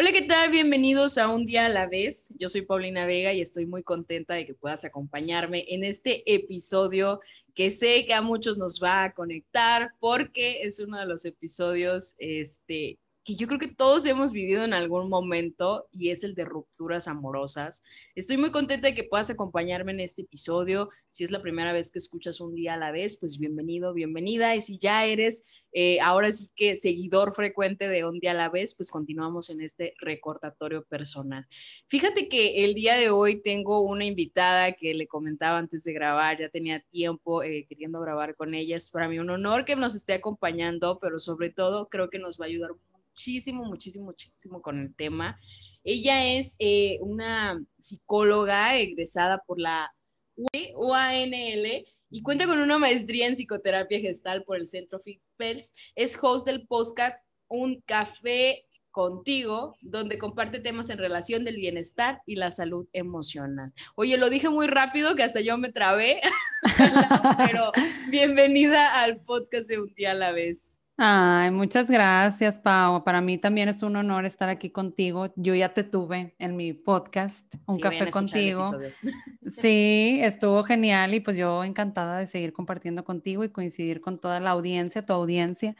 [0.00, 0.52] Hola, ¿qué tal?
[0.52, 2.32] Bienvenidos a Un Día a la Vez.
[2.38, 7.20] Yo soy Paulina Vega y estoy muy contenta de que puedas acompañarme en este episodio
[7.52, 12.14] que sé que a muchos nos va a conectar porque es uno de los episodios
[12.20, 16.46] este, que yo creo que todos hemos vivido en algún momento y es el de
[16.46, 17.82] rupturas amorosas.
[18.14, 20.88] Estoy muy contenta de que puedas acompañarme en este episodio.
[21.10, 24.56] Si es la primera vez que escuchas un día a la vez, pues bienvenido, bienvenida.
[24.56, 28.48] Y si ya eres eh, ahora sí que seguidor frecuente de un día a la
[28.48, 31.46] vez, pues continuamos en este recordatorio personal.
[31.88, 36.38] Fíjate que el día de hoy tengo una invitada que le comentaba antes de grabar,
[36.38, 38.78] ya tenía tiempo eh, queriendo grabar con ella.
[38.78, 42.40] Es para mí un honor que nos esté acompañando, pero sobre todo creo que nos
[42.40, 42.70] va a ayudar
[43.18, 45.36] muchísimo, muchísimo, muchísimo con el tema.
[45.82, 49.92] Ella es eh, una psicóloga egresada por la
[50.36, 55.72] UANL y cuenta con una maestría en psicoterapia gestal por el Centro FIPELS.
[55.96, 57.16] Es host del podcast
[57.48, 63.72] Un Café contigo, donde comparte temas en relación del bienestar y la salud emocional.
[63.96, 66.20] Oye, lo dije muy rápido que hasta yo me trabé,
[67.36, 67.72] pero
[68.10, 70.67] bienvenida al podcast de Un día a la vez.
[71.00, 73.04] Ay, muchas gracias, Pau.
[73.04, 75.32] Para mí también es un honor estar aquí contigo.
[75.36, 78.72] Yo ya te tuve en mi podcast, Un Café contigo.
[79.62, 84.40] Sí, estuvo genial y pues yo encantada de seguir compartiendo contigo y coincidir con toda
[84.40, 85.74] la audiencia, tu audiencia,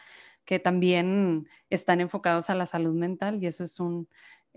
[0.44, 4.08] que también están enfocados a la salud mental y eso es un,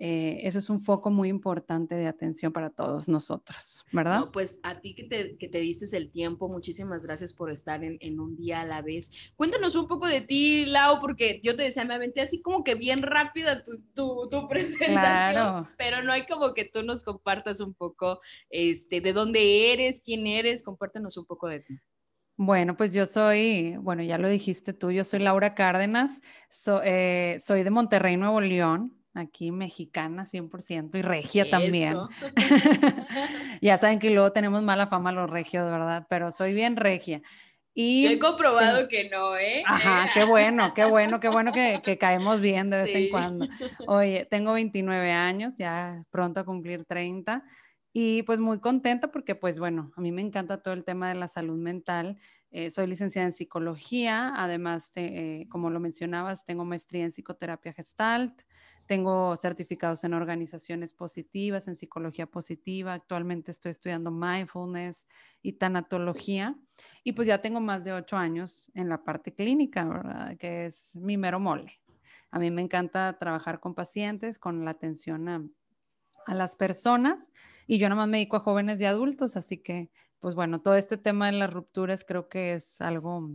[0.04, 4.32] eh, eso es un foco muy importante de atención para todos nosotros, ¿verdad?
[4.34, 8.00] pues a ti que te, que te diste el tiempo, muchísimas gracias por estar en,
[8.00, 9.12] en, un día a la vez.
[9.36, 12.74] Cuéntanos un poco de ti, Lau, porque yo te decía, me aventé así como que
[12.74, 17.76] bien rápida tu, tu, tu presentación, pero no hay como que tú nos compartas un
[17.76, 18.18] poco
[18.50, 21.80] este, de dónde eres, quién eres, compártenos un poco de ti.
[22.38, 26.22] Bueno, pues yo soy, bueno, ya lo dijiste tú, yo soy Laura Cárdenas,
[26.84, 31.98] eh, soy de Monterrey, Nuevo León, aquí mexicana 100% y regia también.
[33.62, 36.06] ya saben que luego tenemos mala fama los regios, ¿verdad?
[36.10, 37.22] Pero soy bien regia.
[37.74, 39.64] Y he comprobado que no, ¿eh?
[39.66, 43.48] Ajá, qué bueno, qué bueno, qué bueno que, que caemos bien de vez en cuando.
[43.88, 47.44] Oye, tengo 29 años, ya pronto a cumplir 30
[47.94, 51.16] y pues muy contenta porque pues bueno, a mí me encanta todo el tema de
[51.16, 52.18] la salud mental.
[52.52, 58.42] Eh, soy licenciada en psicología, además, eh, como lo mencionabas, tengo maestría en psicoterapia gestalt,
[58.92, 62.92] tengo certificados en organizaciones positivas, en psicología positiva.
[62.92, 65.06] Actualmente estoy estudiando mindfulness
[65.42, 66.58] y tanatología.
[67.02, 70.36] Y pues ya tengo más de ocho años en la parte clínica, ¿verdad?
[70.38, 71.80] Que es mi mero mole.
[72.32, 75.42] A mí me encanta trabajar con pacientes, con la atención a,
[76.26, 77.32] a las personas.
[77.68, 80.98] Y yo nomás me dedico a jóvenes y adultos, así que pues bueno, todo este
[80.98, 83.30] tema de las rupturas creo que es algo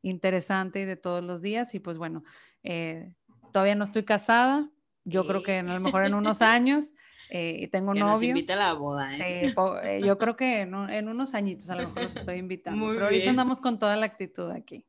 [0.00, 1.74] interesante y de todos los días.
[1.74, 2.24] Y pues bueno,
[2.62, 3.12] eh,
[3.52, 4.70] todavía no estoy casada,
[5.04, 6.84] yo creo que a lo mejor en unos años
[7.30, 8.12] eh, tengo que novio.
[8.12, 9.48] Nos invita a la boda, ¿eh?
[9.48, 9.54] Sí,
[9.84, 12.88] eh, yo creo que en, unos añitos a lo mejor los estoy invitando.
[12.92, 14.84] pero ahorita andamos con toda la actitud aquí.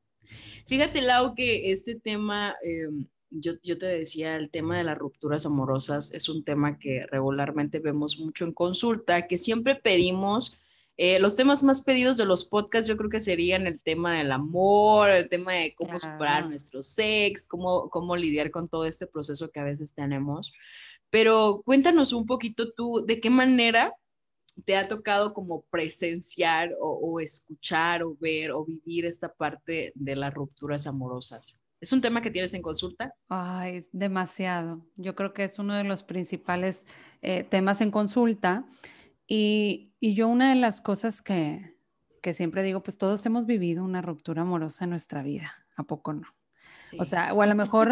[0.66, 5.46] Fíjate, Lau, que este tema, em, yo, yo, te decía, el tema de las rupturas
[5.46, 10.57] amorosas es un tema que regularmente vemos mucho en consulta, que siempre pedimos
[10.97, 14.31] eh, los temas más pedidos de los podcasts yo creo que serían el tema del
[14.31, 19.49] amor, el tema de cómo superar nuestro sex, cómo, cómo lidiar con todo este proceso
[19.49, 20.53] que a veces tenemos.
[21.09, 23.93] Pero cuéntanos un poquito tú, ¿de qué manera
[24.65, 30.15] te ha tocado como presenciar o, o escuchar o ver o vivir esta parte de
[30.15, 31.59] las rupturas amorosas?
[31.83, 33.13] ¿Es un tema que tienes en consulta?
[33.27, 34.85] Ay, demasiado.
[34.95, 36.85] Yo creo que es uno de los principales
[37.21, 38.65] eh, temas en consulta.
[39.27, 41.75] Y, yo una de las cosas que,
[42.33, 46.27] siempre digo, pues todos hemos vivido una ruptura amorosa en nuestra vida, ¿a poco no?
[46.99, 47.91] O sea, o a lo mejor,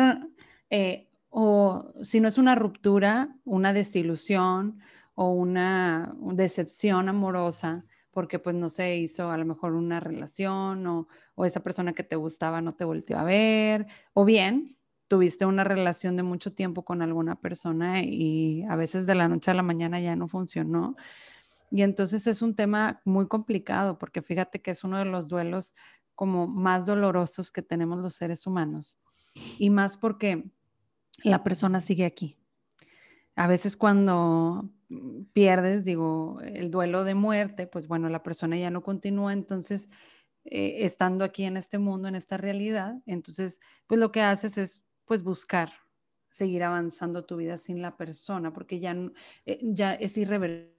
[0.69, 4.79] eh, o si no es una ruptura, una desilusión
[5.15, 11.07] o una decepción amorosa, porque pues no se hizo a lo mejor una relación o,
[11.35, 14.75] o esa persona que te gustaba no te volteó a ver, o bien
[15.11, 19.51] tuviste una relación de mucho tiempo con alguna persona y a veces de la noche
[19.51, 20.95] a la mañana ya no funcionó.
[21.69, 25.75] Y entonces es un tema muy complicado porque fíjate que es uno de los duelos
[26.15, 28.99] como más dolorosos que tenemos los seres humanos.
[29.59, 30.49] Y más porque
[31.25, 32.37] la persona sigue aquí.
[33.35, 34.69] A veces cuando
[35.33, 39.89] pierdes, digo, el duelo de muerte, pues bueno, la persona ya no continúa, entonces,
[40.45, 44.85] eh, estando aquí en este mundo, en esta realidad, entonces, pues lo que haces es,
[45.11, 45.73] pues buscar
[46.29, 48.95] seguir avanzando tu vida sin la persona, porque ya,
[49.45, 50.73] eh, ya es irreversible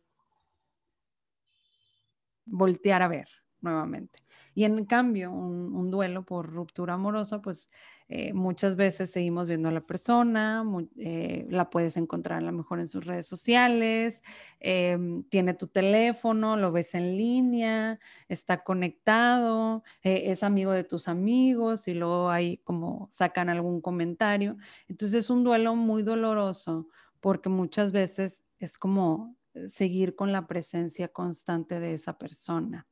[2.46, 3.28] voltear a ver
[3.60, 4.20] nuevamente.
[4.54, 7.68] Y en cambio, un, duelo por ruptura amorosa, pues
[8.14, 10.62] eh, muchas veces seguimos viendo a la persona,
[10.98, 14.22] eh, la puedes encontrar a lo mejor en sus redes sociales,
[14.60, 17.98] em, tiene tu teléfono, lo ves en línea,
[18.28, 24.58] está conectado, eh, es amigo de tus amigos y luego ahí como sacan algún comentario.
[24.88, 26.88] Entonces es un duelo muy doloroso
[27.18, 29.38] porque muchas veces es como
[29.68, 32.86] seguir con la presencia constante de esa persona.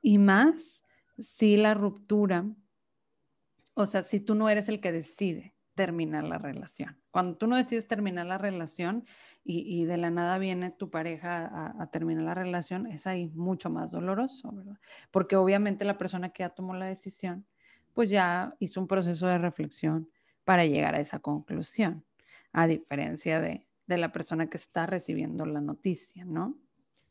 [0.00, 0.82] Y más
[1.18, 2.46] si la ruptura,
[3.74, 6.96] o sea, si tú no eres el que decide terminar la relación.
[7.10, 9.04] Cuando tú no decides terminar la relación
[9.44, 13.90] y, de la nada viene tu pareja a, terminar la relación, es ahí mucho más
[13.90, 14.78] doloroso, ¿verdad?
[15.10, 17.44] Porque obviamente la persona que ya tomó la decisión,
[17.92, 20.08] pues ya hizo un proceso de reflexión
[20.44, 22.04] para llegar a esa conclusión,
[22.52, 26.56] a diferencia de, de la persona que está recibiendo la noticia, ¿no?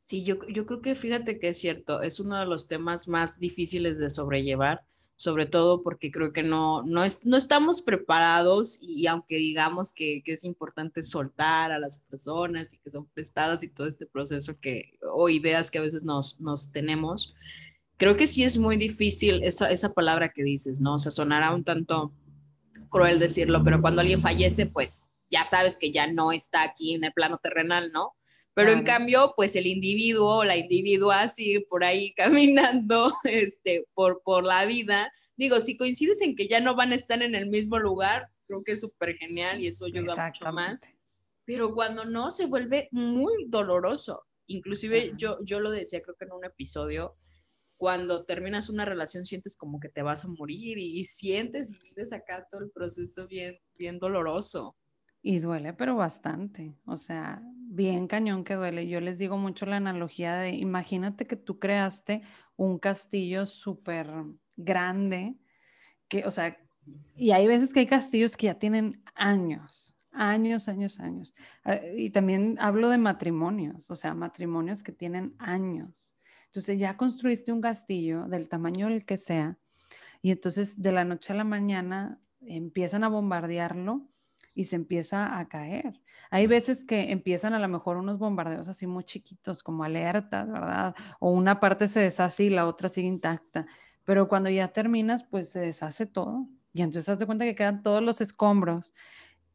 [0.06, 3.40] Sí, yo, yo creo que fíjate que es cierto, es uno de los temas más
[3.40, 4.86] difíciles de sobrellevar,
[5.24, 10.22] sobre todo porque creo que no, no, es, no estamos preparados y, aunque digamos que,
[10.22, 14.60] que, es importante soltar a las personas y que son prestadas y todo este proceso
[14.60, 17.34] que, o ideas que a veces nos, nos tenemos,
[17.96, 20.96] creo que sí es muy difícil esa, esa palabra que dices, ¿no?
[20.96, 22.12] O sea, sonará un tanto
[22.90, 27.06] cruel decirlo, pero cuando alguien fallece, pues ya sabes que ya no está aquí en
[27.06, 28.14] el plano terrenal, ¿no?
[28.56, 34.22] Pero en cambio, pues el individuo o la individua sigue por ahí caminando este, por,
[34.24, 35.12] por la vida.
[35.38, 38.64] Digo, si coincides en que ya no van a estar en el mismo lugar, creo
[38.64, 40.84] que es súper genial y eso ayuda mucho más.
[41.46, 44.24] Pero cuando no, se vuelve muy doloroso.
[44.48, 47.16] Inclusive yo, yo lo decía, creo que en un episodio,
[47.78, 51.78] cuando terminas una relación sientes como que te vas a morir y, y sientes y
[51.80, 54.76] vives acá todo el proceso bien, bien doloroso.
[55.26, 56.76] Y duele, pero bastante.
[56.86, 58.88] O sea, bien cañón que duele.
[58.88, 62.22] Yo les digo mucho la analogía de, imagínate que tú creaste
[62.58, 64.12] un castillo súper
[64.58, 65.38] grande,
[66.10, 66.58] que, o sea,
[67.16, 71.34] y hay veces que hay castillos que ya tienen años, años, años, años.
[71.64, 76.18] Ah, y también hablo de matrimonios, o sea, matrimonios que tienen años.
[76.48, 79.58] Entonces ya construiste un castillo del tamaño del que sea,
[80.22, 84.10] y entonces de la noche a la mañana empiezan a bombardearlo
[84.56, 86.02] y se empieza a caer.
[86.30, 90.96] Hay veces que empiezan a lo mejor unos bombardeos así muy chiquitos, como alertas, ¿verdad?
[91.20, 93.66] O una parte se deshace y la otra sigue intacta.
[94.04, 96.48] Pero cuando ya terminas, pues se deshace todo.
[96.74, 98.94] Y entonces te das cuenta que quedan todos los escombros.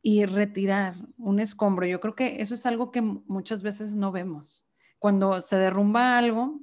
[0.00, 4.68] Y retirar un escombro, yo creo que eso es algo que muchas veces no vemos.
[4.98, 6.60] Cuando se derrumba algo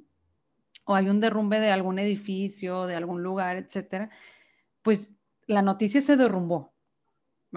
[0.86, 4.10] o hay un derrumbe de algún edificio, de algún lugar, etcétera,
[4.82, 5.12] pues
[5.46, 6.72] la noticia se derrumbó,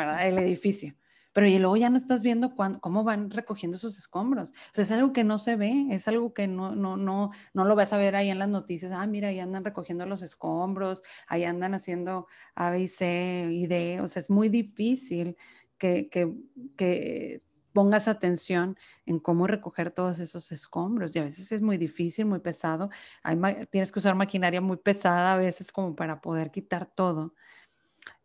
[0.05, 0.27] ¿verdad?
[0.27, 0.95] El edificio.
[1.33, 4.49] Pero y luego ya no estás viendo cómo van recogiendo esos escombros.
[4.49, 7.65] O sea, es algo que no se ve, es algo que no, no, no, no
[7.65, 8.91] lo vas a ver ahí en las noticias.
[8.93, 14.01] Ah, mira, ahí andan recogiendo los escombros, ahí andan haciendo A, B, C y D.
[14.01, 15.37] O sea, es muy difícil
[15.77, 16.33] que, que,
[16.75, 17.43] que
[17.73, 21.15] pongas atención en cómo recoger todos esos escombros.
[21.15, 22.89] Y a veces es muy difícil, muy pesado.
[23.23, 27.35] Hay, tienes que usar maquinaria muy pesada a veces como para poder quitar todo.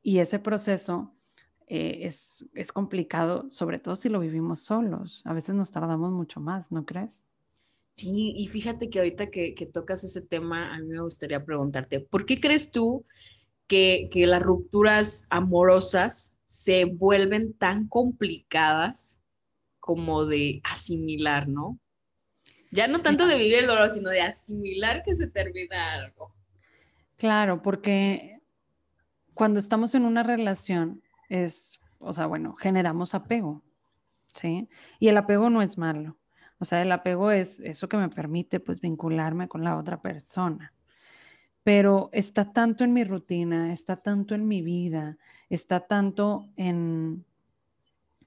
[0.03, 1.14] Y ese proceso
[1.67, 5.23] eh, es, es, complicado, sobre todo si lo vivimos solos.
[5.25, 7.23] A veces nos tardamos mucho más, ¿no crees?
[7.93, 12.01] Sí, y fíjate que ahorita que, que tocas ese tema, a mí me gustaría preguntarte,
[12.01, 13.05] ¿por qué crees tú
[13.67, 19.21] que, que las rupturas amorosas se vuelven tan complicadas
[19.81, 21.79] como de asimilar, ¿no?
[22.73, 26.35] Ya no tanto de vivir el dolor, sino de asimilar que se termina algo.
[27.17, 28.41] Claro, porque
[29.33, 33.63] cuando estamos en una relación, es, o sea, bueno, generamos apego,
[34.33, 34.69] ¿sí?
[34.99, 36.17] Y el apego no es malo.
[36.59, 40.73] O sea, el apego es eso que me permite, pues, vincularme con la otra persona.
[41.63, 45.17] Pero está tanto en mi rutina, está tanto en mi vida,
[45.49, 47.25] está tanto en,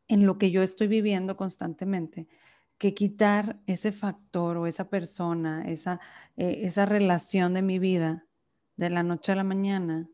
[0.08, 2.28] en lo que yo estoy viviendo constantemente,
[2.78, 6.00] que quitar ese factor o esa persona, esa,
[6.36, 8.26] eh, esa relación de mi vida
[8.76, 10.08] de la noche a la mañana,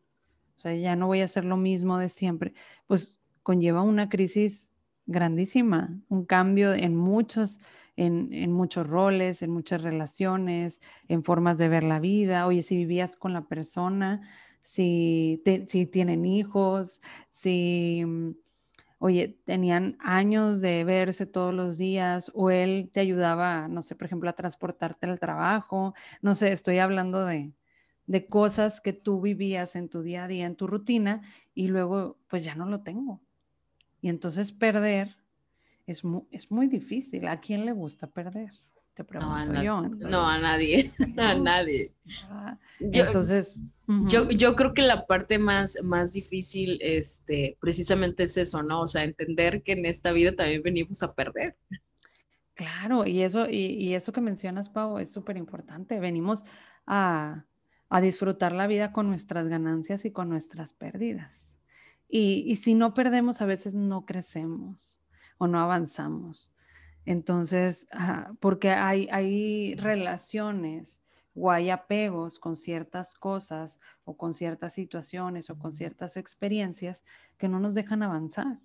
[0.56, 2.52] o sea, ya no voy a hacer lo mismo de siempre,
[2.86, 4.74] pues conlleva una crisis
[5.06, 7.60] grandísima, un cambio en muchos,
[7.96, 12.46] en, muchos roles, en muchas relaciones, en formas de ver la vida.
[12.46, 14.22] Oye, si vivías con la persona,
[14.62, 18.04] si, si tienen hijos, si,
[18.98, 24.06] oye, tenían años de verse todos los días o él te ayudaba, no sé, por
[24.06, 27.52] ejemplo, a transportarte al trabajo, no sé, estoy hablando de,
[28.06, 31.22] de cosas que tú vivías en tu día a día, en tu rutina,
[31.54, 33.20] y luego pues ya no lo tengo.
[34.00, 35.16] Y entonces perder
[35.86, 37.26] es muy, es muy difícil.
[37.26, 38.50] ¿A quién le gusta perder?
[38.94, 39.82] Te pregunto no, a yo.
[40.08, 41.92] no, a nadie, a nadie.
[42.78, 43.58] Yo, entonces,
[44.08, 48.82] yo, yo, creo que la parte más, más difícil, este, precisamente es eso, ¿no?
[48.82, 51.56] O sea, entender que en esta vida también venimos a perder.
[52.54, 55.98] Claro, y eso, y, y eso que mencionas, Pau, es súper importante.
[55.98, 56.44] Venimos
[56.86, 57.46] a,
[57.88, 61.54] a disfrutar la vida con nuestras ganancias y con nuestras pérdidas.
[62.08, 64.98] Y, y si no perdemos, a veces no crecemos
[65.38, 66.54] o no avanzamos.
[67.06, 67.86] Entonces,
[68.40, 71.00] porque hay, hay relaciones
[71.34, 77.04] o hay apegos con ciertas cosas o con ciertas situaciones o con ciertas experiencias
[77.36, 78.58] que no nos dejan avanzar.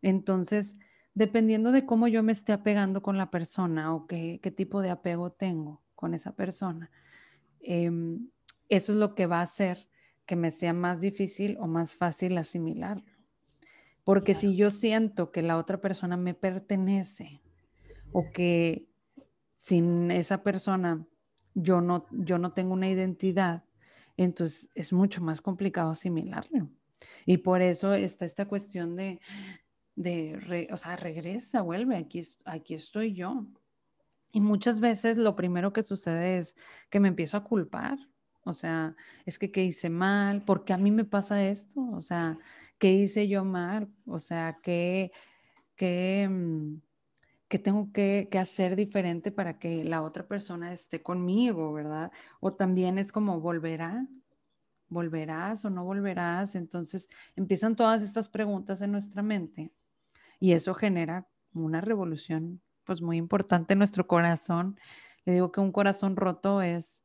[0.00, 0.78] Entonces,
[1.14, 5.30] dependiendo de cómo yo me esté apegando con la persona o qué, tipo de apego
[5.30, 6.90] tengo con esa persona,
[7.62, 8.30] em,
[8.68, 9.88] eso es lo que va a hacer
[10.26, 13.10] que me sea más difícil o más fácil asimilarlo.
[14.04, 17.40] Porque si yo siento que la otra persona me pertenece
[18.12, 18.88] o que
[19.56, 21.06] sin esa persona
[21.54, 23.64] yo no, yo no tengo una identidad,
[24.16, 26.70] entonces es mucho más complicado asimilarlo.
[27.26, 29.20] Y por eso está esta cuestión de,
[29.96, 33.46] de o sea, regresa, vuelve, aquí, aquí estoy yo.
[34.32, 36.56] Y muchas veces lo primero que sucede es
[36.88, 37.98] que me empiezo a culpar.
[38.44, 38.96] O sea,
[39.26, 41.80] es que qué hice mal, ¿por qué a mí me pasa esto?
[41.92, 42.38] O sea,
[42.78, 43.88] ¿qué hice yo mal?
[44.06, 45.12] O sea, ¿qué,
[45.76, 46.80] qué, mm,
[47.48, 52.10] qué tengo que, que, hacer diferente para que la otra persona esté conmigo, verdad?
[52.40, 54.06] O también es como volverá,
[54.88, 56.54] volverás o no volverás.
[56.54, 59.72] Entonces empiezan todas estas preguntas en nuestra mente
[60.40, 64.76] y eso genera una revolución pues muy importante nuestro corazón.
[65.24, 67.04] Le digo que un corazón roto es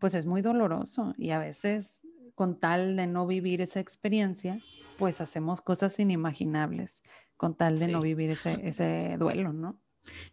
[0.00, 2.00] pues es muy doloroso y a veces
[2.34, 4.58] con tal de no vivir esa experiencia,
[4.96, 7.02] pues hacemos cosas inimaginables
[7.36, 9.78] con tal de no vivir ese, ese duelo, ¿no?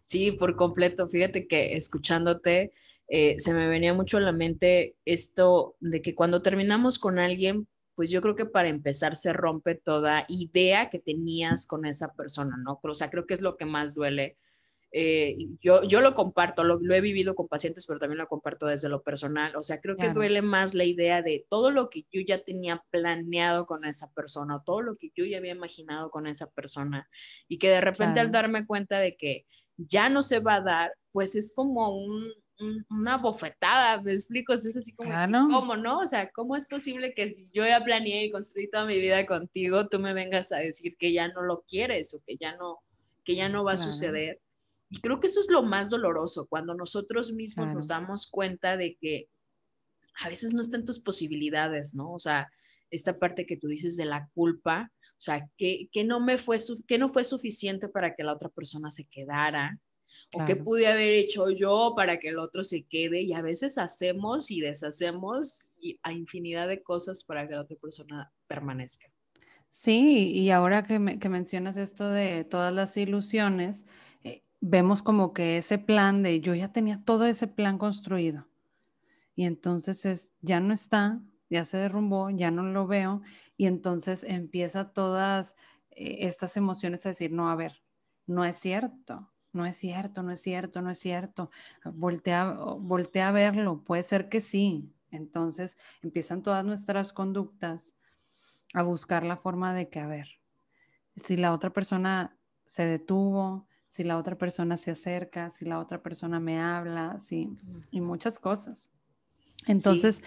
[0.02, 1.10] Sí, por completo.
[1.10, 2.72] Fíjate que escuchándote,
[3.08, 7.68] eh, se me venía mucho a la mente esto de que cuando terminamos con alguien,
[7.94, 12.56] pues yo creo que para empezar se rompe toda idea que tenías con esa persona,
[12.56, 12.80] ¿no?
[12.82, 14.38] O sea, creo que es lo que más duele
[14.96, 18.88] eh, yo, yo lo comparto, lo, he vivido con pacientes, pero también lo comparto desde
[18.88, 19.56] lo personal.
[19.56, 22.80] O sea, creo que duele más la idea de todo lo que yo ya tenía
[22.90, 27.08] planeado con esa persona, o todo lo que yo ya había imaginado con esa persona,
[27.48, 29.46] y que de repente al darme cuenta de que
[29.76, 32.32] ya no se va a dar, pues es como un,
[32.88, 35.10] una bofetada, me explico, es así como,
[35.50, 35.98] ¿cómo no?
[35.98, 39.26] O sea, ¿cómo es posible que si yo ya planeé y construí toda mi vida
[39.26, 42.78] contigo, tú me vengas a decir que ya no lo quieres o que ya no,
[43.24, 44.40] que ya no va a suceder?
[44.90, 48.96] Y creo que eso es lo más doloroso, cuando nosotros mismos nos damos cuenta de
[49.00, 49.28] que
[50.20, 52.12] a veces no están tus posibilidades, ¿no?
[52.12, 52.48] O sea,
[52.90, 56.58] esta parte que tú dices de la culpa, o sea, que, que no me fue,
[56.86, 59.78] que no fue suficiente para que la otra persona se quedara,
[60.32, 63.78] o qué pude haber hecho yo para que el otro se quede, y a veces
[63.78, 65.70] hacemos y deshacemos
[66.02, 69.06] a infinidad de cosas para que la otra persona permanezca.
[69.70, 73.86] Sí, y ahora que, que mencionas esto de todas las ilusiones,
[74.66, 78.48] vemos como que ese plan de yo ya tenía todo ese plan construido.
[79.36, 83.20] Y entonces es, ya no está, ya se derrumbó, ya no lo veo.
[83.58, 85.56] Y entonces empieza todas
[85.90, 87.82] eh, estas emociones a decir, no, a ver,
[88.26, 91.50] no es cierto, no es cierto, no es cierto, no es cierto,
[91.84, 94.90] voltea, voltea a verlo, puede ser que sí.
[95.10, 97.96] Entonces empiezan todas nuestras conductas
[98.72, 100.40] a buscar la forma de que, a ver,
[101.16, 106.02] si la otra persona se detuvo, si la otra persona se acerca, si la otra
[106.02, 107.48] persona me habla, sí,
[107.92, 108.90] y muchas cosas.
[109.68, 110.24] Entonces,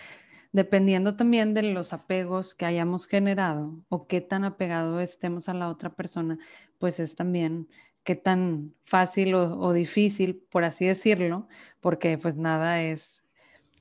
[0.53, 5.67] dependiendo también de los apegos que hayamos generado o qué tan apegado estemos a la
[5.67, 6.39] otra persona,
[6.77, 7.67] pues es también
[8.05, 11.49] qué tan fácil o, o difícil, por así decirlo,
[11.81, 13.21] porque pues nada es,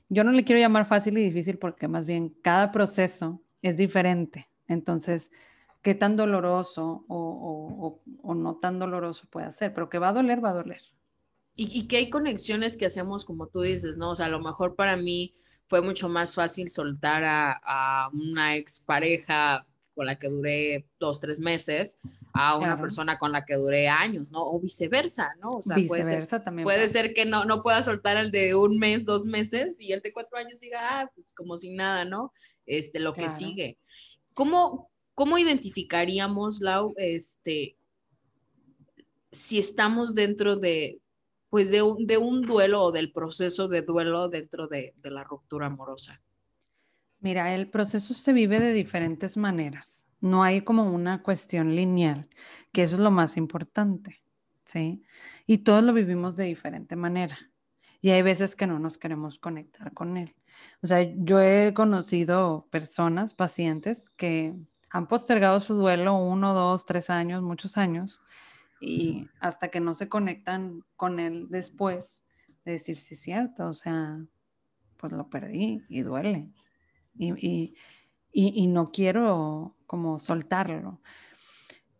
[0.09, 4.49] yo no le quiero llamar fácil y difícil porque más bien cada proceso es diferente.
[4.67, 5.31] Entonces,
[5.87, 8.01] qué tan doloroso o,
[8.35, 10.81] no tan doloroso puede ser, pero que va a doler, va a doler.
[11.55, 14.09] Y, y que hay conexiones que hacemos, como tú dices, ¿no?
[14.09, 15.33] O sea, a lo mejor para mí
[15.67, 19.65] fue mucho más fácil soltar a, una expareja
[19.95, 21.95] con la que duré dos, tres meses
[22.33, 24.41] a una persona con la que duré años, ¿no?
[24.41, 25.51] O viceversa, ¿no?
[25.51, 28.77] O sea, puede ser, también puede ser que no, no pueda soltar al de un
[28.77, 32.33] mes, dos meses y el de cuatro años diga, ah, pues como sin nada, ¿no?
[32.65, 33.79] Este, lo que sigue.
[34.33, 37.75] ¿Cómo, ¿cómo identificaríamos, Lau, este,
[39.31, 41.01] si estamos dentro de,
[41.49, 45.23] pues de un, de un duelo o del proceso de duelo dentro de, de la
[45.23, 46.21] ruptura amorosa?
[47.19, 50.07] Mira, el proceso se vive de diferentes maneras.
[50.21, 52.29] No hay como una cuestión lineal,
[52.71, 54.21] que eso es lo más importante,
[54.65, 55.01] ¿sí?
[55.47, 57.39] Y todos lo vivimos de diferente manera.
[58.01, 60.35] Y hay veces que no nos queremos conectar con él.
[60.83, 64.53] O sea, yo he conocido personas, pacientes, que
[64.89, 68.21] han postergado su duelo uno, dos, tres años, muchos años,
[68.79, 72.23] y hasta que no se conectan con él después
[72.63, 74.19] de decir, sí, es cierto, o sea,
[74.97, 76.49] pues lo perdí y duele.
[77.17, 77.73] Y,
[78.31, 81.01] y, no quiero como soltarlo.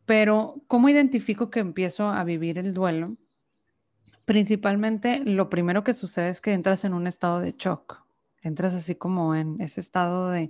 [0.06, 3.18] Pero, ¿cómo identifico que empiezo a vivir el duelo?
[4.26, 8.04] Principalmente, lo primero que sucede es que entras en un estado de shock.
[8.42, 10.50] Entras así como en ese estado de,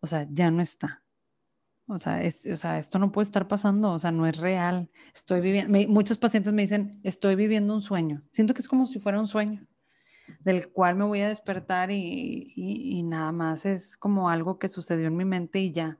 [0.00, 1.01] o sea, ya no está.
[1.86, 4.88] O sea, es, o sea, esto no puede estar pasando, o sea, no es real.
[5.14, 8.22] Estoy viviendo, muchos pacientes me dicen, estoy viviendo un sueño.
[8.32, 9.66] Siento que es como si fuera un sueño
[10.40, 15.08] del cual me voy a despertar y, y, nada más es como algo que sucedió
[15.08, 15.98] en mi mente y ya,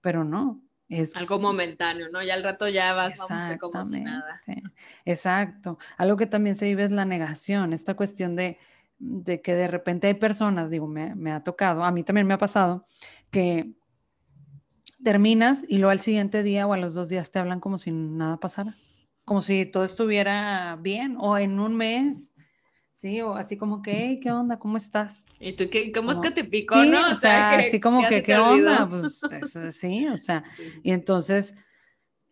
[0.00, 0.62] pero no.
[0.88, 2.22] Es algo momentáneo, ¿no?
[2.22, 4.40] Ya al rato ya vas, vamos como si nada.
[5.04, 5.78] Exacto.
[5.96, 8.58] Algo que también se vive es la negación, esta cuestión de,
[8.98, 12.34] de que de repente hay personas, digo, me, me ha tocado, a mí también me
[12.34, 12.86] ha pasado,
[13.30, 13.72] que
[15.02, 17.90] terminas y luego al siguiente día o a los dos días te hablan como si
[17.90, 18.74] nada pasara,
[19.24, 22.32] como si todo estuviera bien o en un mes.
[22.92, 24.58] Sí, o así como que, ¿qué onda?
[24.58, 25.24] ¿Cómo estás?
[25.38, 27.12] ¿Y tú qué, cómo es que te picó, no?
[27.12, 28.86] O sea, así como que, ¿qué onda?
[28.90, 30.44] Pues sí, o sea,
[30.82, 31.54] y entonces,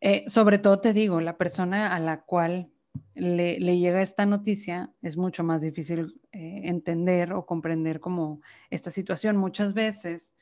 [0.03, 2.71] eh, sobre todo te digo, la persona a la cual
[3.15, 8.91] le, le llega esta noticia es mucho más difícil eh, entender o comprender como esta
[8.91, 9.39] situación.
[9.39, 10.35] Muchas veces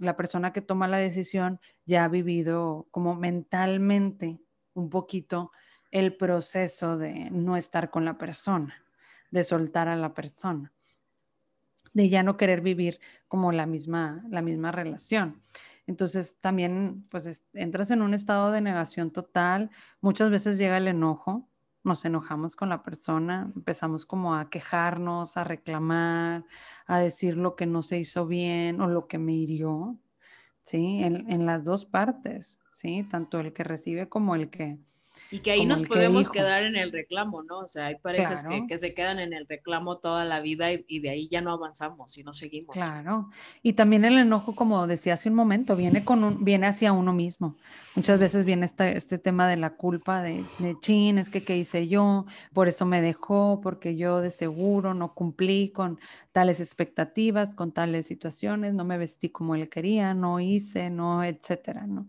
[0.00, 4.40] la persona que toma la decisión ya ha vivido como mentalmente
[4.74, 5.52] un poquito
[5.90, 8.74] el proceso de no estar con la persona,
[9.30, 10.72] de soltar a la persona,
[11.92, 15.42] de ya no querer vivir como la misma, la misma relación.
[15.86, 21.49] Entonces también pues entras en un estado de negación total, muchas veces llega el enojo,
[21.82, 26.44] nos enojamos con la persona, empezamos como a quejarnos, a reclamar,
[26.86, 29.96] a decir lo que no se hizo bien o lo que me hirió,
[30.64, 31.02] ¿sí?
[31.02, 33.06] En, en las dos partes, ¿sí?
[33.10, 34.78] Tanto el que recibe como el que,
[35.30, 37.60] y que ahí nos podemos quedar en el reclamo, ¿no?
[37.60, 41.00] O sea, hay parejas que, que, se quedan en el reclamo toda la vida y,
[41.00, 42.74] de ahí ya no avanzamos y no seguimos.
[42.74, 43.30] Claro.
[43.62, 47.12] Y también el enojo, como decía hace un momento, viene, con un, viene hacia uno
[47.12, 47.56] mismo.
[47.94, 51.56] Muchas veces viene este, este tema de la culpa de, de chin, es que qué
[51.56, 55.98] hice yo, por eso me dejó, porque yo de seguro no cumplí con
[56.32, 61.86] tales expectativas, con tales situaciones, no me vestí como él quería, no hice, no, etcétera,
[61.86, 62.08] ¿no?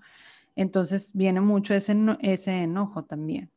[0.55, 3.51] Entonces viene mucho ese, ese enojo también.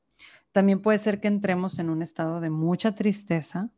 [0.53, 3.71] También puede ser que entremos en un estado de mucha tristeza,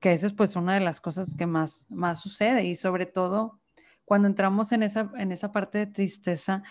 [0.00, 3.60] que esa es pues una de las cosas que más, más sucede y sobre todo
[4.04, 6.62] cuando entramos en esa, en esa parte de tristeza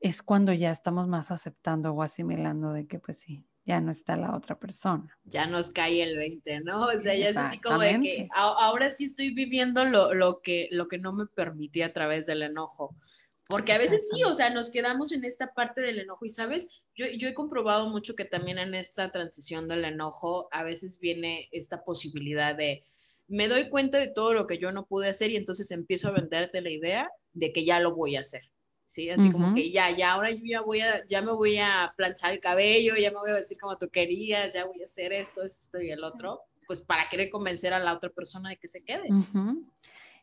[0.00, 4.16] es cuando ya estamos más aceptando o asimilando de que pues sí, ya no está
[4.16, 5.18] la otra persona.
[5.24, 6.86] Ya nos cae el 20, ¿no?
[6.86, 10.68] O sea, ya es así como de que ahora sí estoy viviendo lo, lo, que,
[10.70, 12.94] lo que no me permití a través del enojo.
[13.48, 16.82] Porque a veces sí, o sea, nos quedamos en esta parte del enojo y, ¿sabes?
[16.94, 21.48] Yo, yo he comprobado mucho que también en esta transición del enojo a veces viene
[21.52, 22.82] esta posibilidad de,
[23.28, 26.12] me doy cuenta de todo lo que yo no pude hacer y entonces empiezo a
[26.12, 28.42] venderte la idea de que ya lo voy a hacer.
[28.86, 31.92] Sí, así como que ya, ya, ahora yo ya voy a, ya me voy a
[31.96, 35.12] planchar el cabello, ya me voy a vestir como tú querías, ya voy a hacer
[35.12, 38.68] esto, esto y el otro, pues para querer convencer a la otra persona de que
[38.68, 39.08] se quede.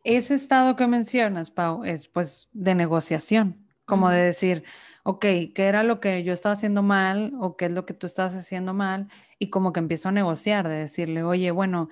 [0.04, 4.64] Ese estado que mencionas, Pau, es pues de negociación, como de decir,
[5.04, 8.08] ok, ¿qué era lo que yo estaba haciendo mal o qué es lo que tú
[8.08, 9.10] estás haciendo mal?
[9.38, 11.90] Y como que empiezo a negociar, de decirle, oye, bueno,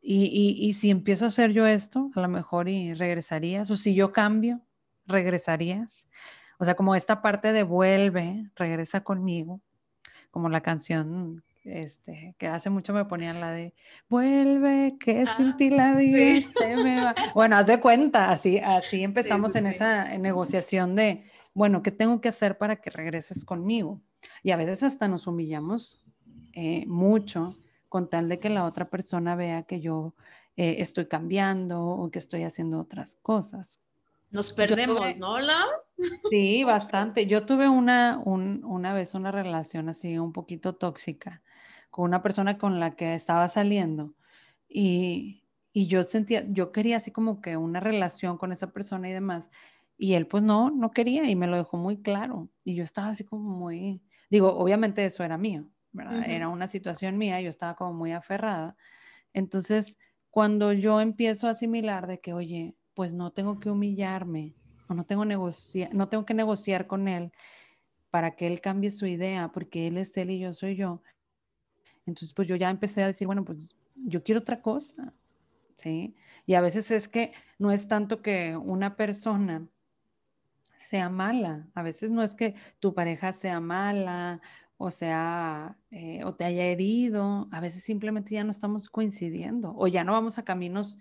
[0.00, 3.94] y, y, si empiezo a hacer yo esto, a lo mejor y regresarías, o si
[3.94, 4.62] yo cambio,
[5.06, 6.08] regresarías.
[6.58, 9.60] O sea, como esta parte de vuelve, regresa conmigo,
[10.30, 13.74] como la canción este, que hace mucho me ponían la de
[14.08, 17.14] vuelve, que sin ti la vida se me va.
[17.34, 22.28] Bueno, haz de cuenta, así, así empezamos en esa negociación de, bueno, ¿qué tengo que
[22.28, 24.00] hacer para que regreses conmigo?
[24.42, 26.04] Y a veces hasta nos humillamos
[26.54, 27.56] eh, mucho
[27.88, 30.14] con tal de que la otra persona vea que yo
[30.56, 33.80] eh, estoy cambiando o que estoy haciendo otras cosas.
[34.30, 35.68] Nos perdemos, ¿no, Lau?
[36.30, 37.26] Sí, bastante.
[37.26, 41.42] Yo tuve una, una vez una relación así un poquito tóxica
[41.90, 44.14] con una persona con la que estaba saliendo
[44.68, 49.12] y, y yo sentía, yo quería así como que una relación con esa persona y
[49.12, 49.50] demás.
[49.96, 52.48] Y él pues no, no quería y me lo dejó muy claro.
[52.64, 56.28] Y yo estaba así como muy, digo, obviamente eso era mío, ¿verdad?
[56.28, 58.76] Era una situación mía, yo estaba como muy aferrada.
[59.32, 59.98] Entonces,
[60.30, 64.54] cuando yo empiezo a asimilar de que, oye, pues no tengo que humillarme
[64.88, 67.32] o no tengo, negocia no tengo que negociar con él
[68.10, 71.02] para que él cambie su idea, porque él es él y yo soy yo.
[72.08, 75.12] Entonces, pues yo ya empecé a decir, bueno, pues yo quiero otra cosa,
[75.76, 76.16] ¿sí?
[76.46, 79.68] Y a veces es que no es tanto que una persona
[80.78, 84.40] sea mala, a veces no es que tu pareja sea mala
[84.80, 89.88] o sea, eh, o te haya herido, a veces simplemente ya no estamos coincidiendo o
[89.88, 90.98] ya no vamos a caminos,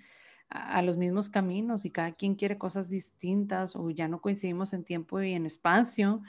[0.49, 4.83] a, los mismos caminos y cada quien quiere cosas distintas o ya no coincidimos en
[4.83, 6.23] tiempo y en espacio,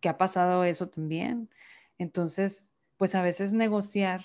[0.00, 1.50] que ha pasado eso también.
[1.98, 4.24] Entonces, pues a veces negociar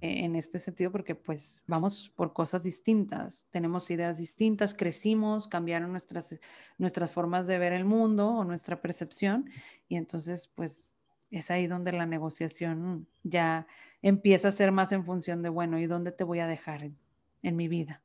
[0.00, 5.90] e-, en este sentido porque pues vamos por cosas distintas, tenemos ideas distintas, crecimos, cambiaron
[5.90, 6.38] nuestras,
[6.78, 9.50] nuestras formas de ver el mundo o nuestra percepción
[9.88, 10.94] y entonces pues
[11.30, 13.66] es ahí donde la negociación ya
[14.02, 16.98] empieza a ser más en función de, bueno, ¿y dónde te voy a dejar en,
[17.42, 18.02] en mi vida?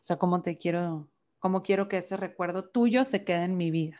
[0.00, 3.70] O sea, ¿cómo te quiero, cómo quiero que ese recuerdo tuyo se quede en mi
[3.70, 3.98] vida?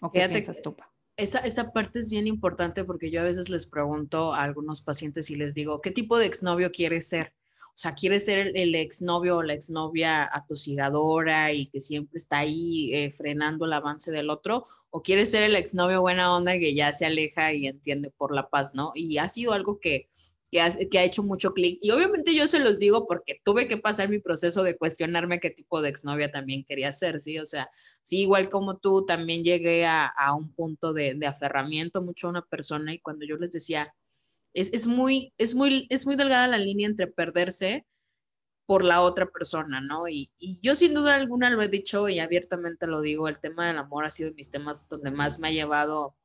[0.00, 0.74] ¿O qué piensas tú,
[1.16, 5.30] esa, esa, parte es bien importante porque yo a veces les pregunto a algunos pacientes
[5.30, 7.32] y les digo, ¿qué tipo de exnovio quieres ser?
[7.68, 12.92] O sea, ¿quieres ser el, exnovio o la exnovia atosigadora y que siempre está ahí
[12.92, 14.64] eh, frenando el avance del otro?
[14.90, 18.50] ¿O quieres ser el exnovio buena onda que ya se aleja y entiende por la
[18.50, 18.92] paz, ¿no?
[18.94, 20.10] Y ha sido algo que
[20.50, 21.78] que ha, hecho mucho clic.
[21.80, 25.50] Y obviamente yo se los digo porque tuve que pasar mi proceso de cuestionarme qué
[25.50, 27.38] tipo de exnovia también quería ser, ¿sí?
[27.38, 27.70] O sea,
[28.02, 32.92] sí, igual como tú, también llegué a, un punto de, aferramiento mucho a una persona
[32.92, 33.94] y cuando yo les decía,
[34.52, 37.86] es, muy, es, muy, es muy delgada la línea entre perderse
[38.66, 40.08] por la otra persona, ¿no?
[40.08, 43.68] Y, y, yo sin duda alguna lo he dicho y abiertamente lo digo, el tema
[43.68, 46.16] del amor ha sido de mis temas donde más me ha llevado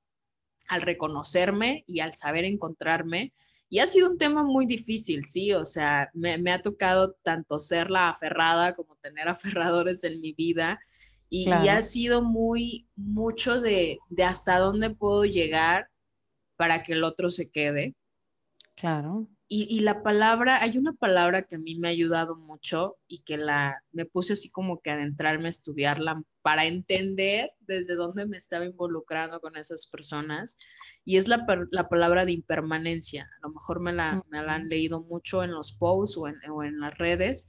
[0.70, 3.34] al reconocerme y al saber encontrarme
[3.70, 7.90] y ha sido un tema muy difícil, sí, o sea, me, ha tocado tanto ser
[7.90, 10.80] la aferrada como tener aferradores en mi vida.
[11.28, 15.90] Y, ha sido muy, mucho de, de hasta dónde puedo llegar
[16.56, 17.94] para que el otro se quede.
[18.76, 19.28] Claro.
[19.58, 23.38] Y, la palabra, hay una palabra que a mí me ha ayudado mucho y que
[23.38, 28.66] la, me puse así como que adentrarme a estudiarla para entender desde dónde me estaba
[28.66, 30.58] involucrando con esas personas.
[31.06, 33.30] Y es la, la palabra de impermanencia.
[33.42, 36.36] A lo mejor me la, me la, han leído mucho en los posts o en,
[36.52, 37.48] o en las redes,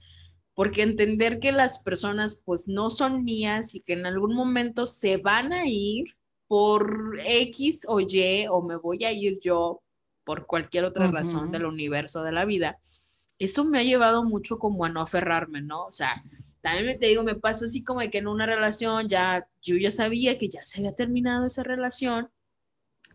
[0.53, 5.17] porque entender que las personas pues no son mías y que en algún momento se
[5.17, 6.05] van a ir
[6.47, 9.81] por X o Y o me voy a ir yo
[10.27, 12.79] por cualquier otra razón del universo de la vida,
[13.39, 15.85] eso me ha llevado mucho como a no aferrarme, ¿no?
[15.85, 16.21] O sea,
[16.59, 20.37] también te digo, me pasó así como que en una relación ya, yo ya sabía
[20.37, 22.29] que ya se había terminado esa relación,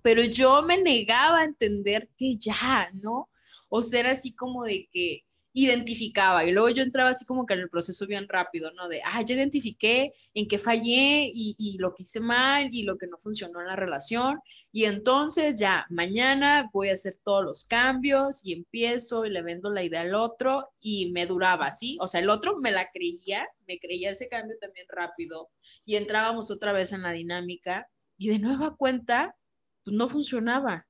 [0.02, 3.28] pero yo me negaba a entender que ya, ¿no?
[3.68, 7.60] O ser así como de que, identificaba y luego yo entraba así como que en
[7.60, 8.88] el proceso bien rápido, ¿no?
[8.88, 12.96] De, ah, ya identifiqué en qué fallé y, y, lo que hice mal y lo
[12.96, 17.64] que no funcionó en la relación y entonces ya mañana voy a hacer todos los
[17.64, 21.98] cambios y empiezo y le vendo la idea al otro y me duraba, ¿sí?
[22.00, 25.50] O sea, el otro me la creía, me creía ese cambio también rápido
[25.84, 29.36] y entrábamos otra vez en la dinámica y de nueva cuenta,
[29.84, 30.86] pues no funcionaba.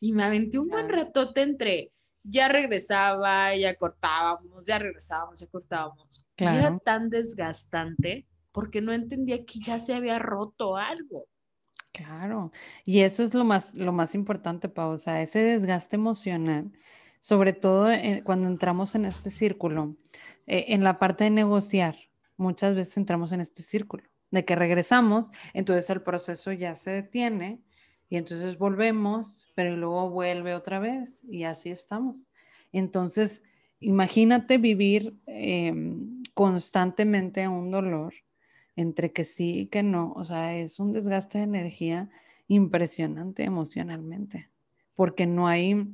[0.00, 1.90] Y me aventé un buen ratote entre
[2.24, 6.26] ya regresaba, ya cortábamos, ya regresábamos, ya cortábamos.
[6.36, 11.26] era tan desgastante porque no entendía que ya se había roto algo.
[11.92, 12.52] Claro,
[12.86, 16.72] y eso es lo más, lo más importante, pausa, ese desgaste emocional,
[17.20, 19.96] sobre todo eh, cuando entramos en este círculo,
[20.46, 21.96] eh, en la parte de negociar,
[22.38, 27.60] muchas veces entramos en este círculo, de que regresamos, entonces el proceso ya se detiene
[28.12, 32.26] y entonces volvemos, pero luego vuelve otra vez y así estamos.
[32.70, 33.42] Entonces,
[33.80, 38.12] imagínate vivir em, constantemente un dolor
[38.76, 40.12] entre que sí y que no.
[40.14, 42.10] O sea, es un desgaste de energía
[42.48, 44.50] impresionante emocionalmente,
[44.94, 45.88] porque no hay,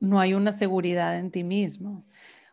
[0.00, 2.06] no hay una seguridad en ti mismo.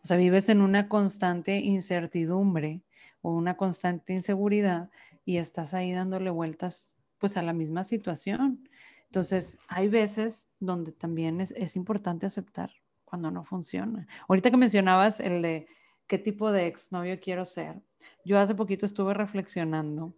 [0.03, 2.81] O sea, vives en una constante incertidumbre
[3.21, 4.89] o una constante inseguridad
[5.23, 6.90] y estás ahí dándole vueltas
[7.21, 8.67] pues a la misma situación.
[9.05, 12.71] Entonces, hay veces donde también es, importante aceptar
[13.05, 14.07] cuando no funciona.
[14.27, 15.67] Ahorita que mencionabas el de
[16.07, 17.81] qué tipo de exnovio quiero ser,
[18.25, 20.13] yo hace poquito estuve reflexionando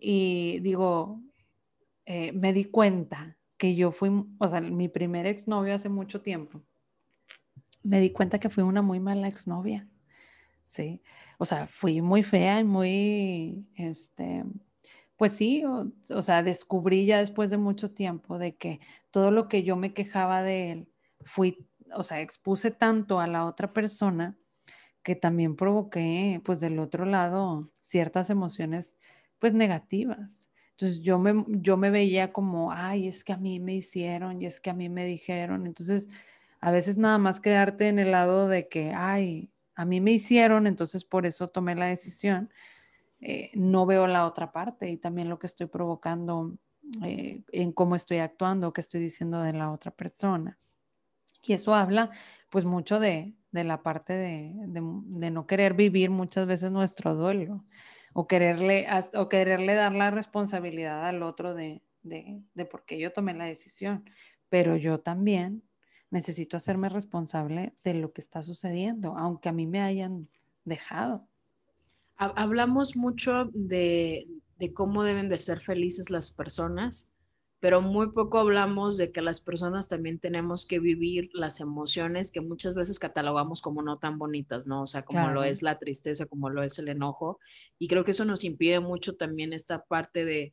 [0.00, 1.22] y digo,
[2.04, 6.62] eh, me di cuenta que yo fui, o sea, mi primer exnovio hace mucho tiempo,
[7.82, 9.86] me di cuenta que fui una muy mala exnovia,
[10.66, 11.00] ¿sí?
[11.38, 14.44] o sea, fui muy fea y muy, este,
[15.18, 19.64] pues sí, o, sea, descubrí ya después de mucho tiempo de que todo lo que
[19.64, 20.88] yo me quejaba de él,
[21.20, 24.38] fui, o sea, expuse tanto a la otra persona
[25.02, 28.96] que también provoqué, pues del otro lado, ciertas emociones,
[29.40, 30.48] pues negativas.
[30.72, 34.46] Entonces yo me, yo me veía como, ay, es que a mí me hicieron y
[34.46, 35.66] es que a mí me dijeron.
[35.66, 36.08] Entonces,
[36.60, 40.68] a veces nada más quedarte en el lado de que, ay, a mí me hicieron,
[40.68, 42.50] entonces por eso tomé la decisión
[43.20, 46.56] eh, no veo la otra parte y también lo que estoy provocando
[47.04, 50.58] eh, en cómo estoy actuando, qué estoy diciendo de la otra persona.
[51.42, 52.10] Y eso habla
[52.50, 54.52] pues mucho de, la parte de,
[55.30, 57.64] no querer vivir muchas veces nuestro duelo
[58.12, 63.34] o quererle, o quererle dar la responsabilidad al otro de, de por qué yo tomé
[63.34, 64.04] la decisión.
[64.48, 65.62] Pero yo también
[66.10, 70.28] necesito hacerme responsable de lo que está sucediendo, aunque a mí me hayan
[70.64, 71.27] dejado
[72.18, 74.26] hablamos mucho de,
[74.74, 77.12] cómo deben de ser felices las personas,
[77.60, 82.40] pero muy poco hablamos de que las personas también tenemos que vivir las emociones que
[82.40, 84.82] muchas veces catalogamos como no tan bonitas, ¿no?
[84.82, 87.38] O sea, como lo es la tristeza, como lo es el enojo.
[87.78, 90.52] Y creo que eso nos impide mucho también esta parte de,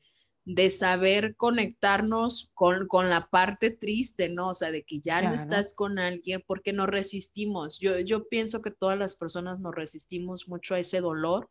[0.70, 4.50] saber conectarnos con, la parte triste, ¿no?
[4.50, 7.80] O sea, de que ya no estás con alguien porque nos resistimos.
[7.80, 11.50] Yo, yo pienso que todas las personas nos resistimos mucho a ese dolor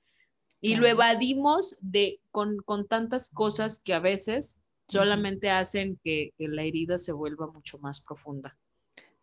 [0.64, 2.56] y lo evadimos de, con,
[2.88, 8.56] tantas cosas que a veces solamente hacen que, la herida se vuelva mucho más profunda.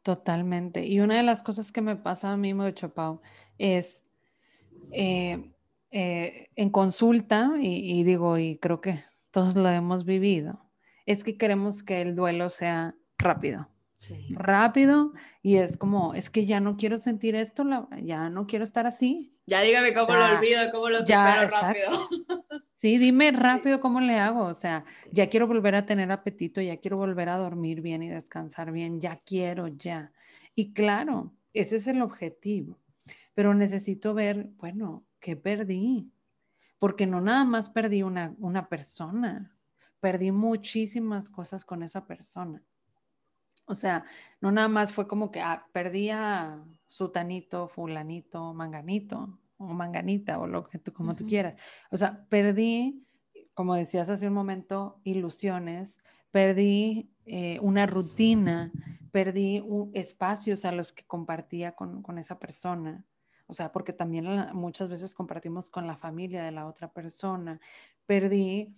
[0.03, 0.85] Totalmente.
[0.85, 3.21] Y una de las cosas que me pasa a mí mucho, Pau,
[3.57, 4.03] es
[4.91, 5.51] eh,
[5.89, 10.69] eh, en consulta, y, digo, y creo que todos lo hemos vivido,
[11.07, 13.67] es que queremos que el duelo sea rápido.
[14.31, 17.63] Rápido, y es como, es que ya no quiero sentir esto,
[18.03, 21.89] ya no quiero estar así, ya dígame cómo lo olvido, cómo lo supero rápido.
[22.75, 24.45] Sí, dime rápido cómo le hago.
[24.45, 28.09] O sea, ya quiero volver a tener apetito, ya quiero volver a dormir bien y
[28.09, 30.11] descansar bien, ya quiero, ya.
[30.55, 32.79] Y claro, ese es el objetivo.
[33.35, 36.11] Pero necesito ver, bueno, ¿qué perdí?
[36.79, 39.55] Porque no nada más perdí una, una persona,
[39.99, 42.63] perdí muchísimas cosas con esa persona.
[43.71, 44.03] O sea,
[44.41, 50.45] no nada más fue como que ah, perdí a sutanito, fulanito, manganito o manganita o
[50.45, 51.55] lo que tú, como tú quieras.
[51.89, 53.05] O sea, perdí,
[53.53, 55.99] como decías hace un momento, ilusiones,
[56.31, 58.73] perdí eh, una rutina,
[59.13, 63.05] perdí espacios a los que compartía con, con esa persona.
[63.47, 67.61] O sea, porque también muchas veces compartimos con la familia de la otra persona.
[68.05, 68.75] Perdí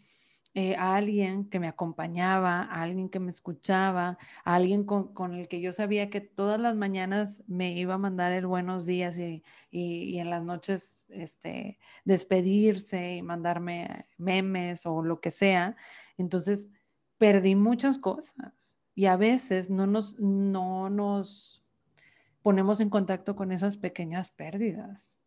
[0.56, 5.48] eh, a alguien que me acompañaba, a alguien que me escuchaba, a alguien con, el
[5.48, 9.44] que yo sabía que todas las mañanas me iba a mandar el buenos días y,
[9.72, 15.76] en las noches este, despedirse y mandarme memes o lo que sea.
[16.18, 16.70] Entonces,
[17.18, 21.66] perdí muchas cosas y a veces no nos, no nos
[22.44, 25.23] ponemos en contacto con esas pequeñas pérdidas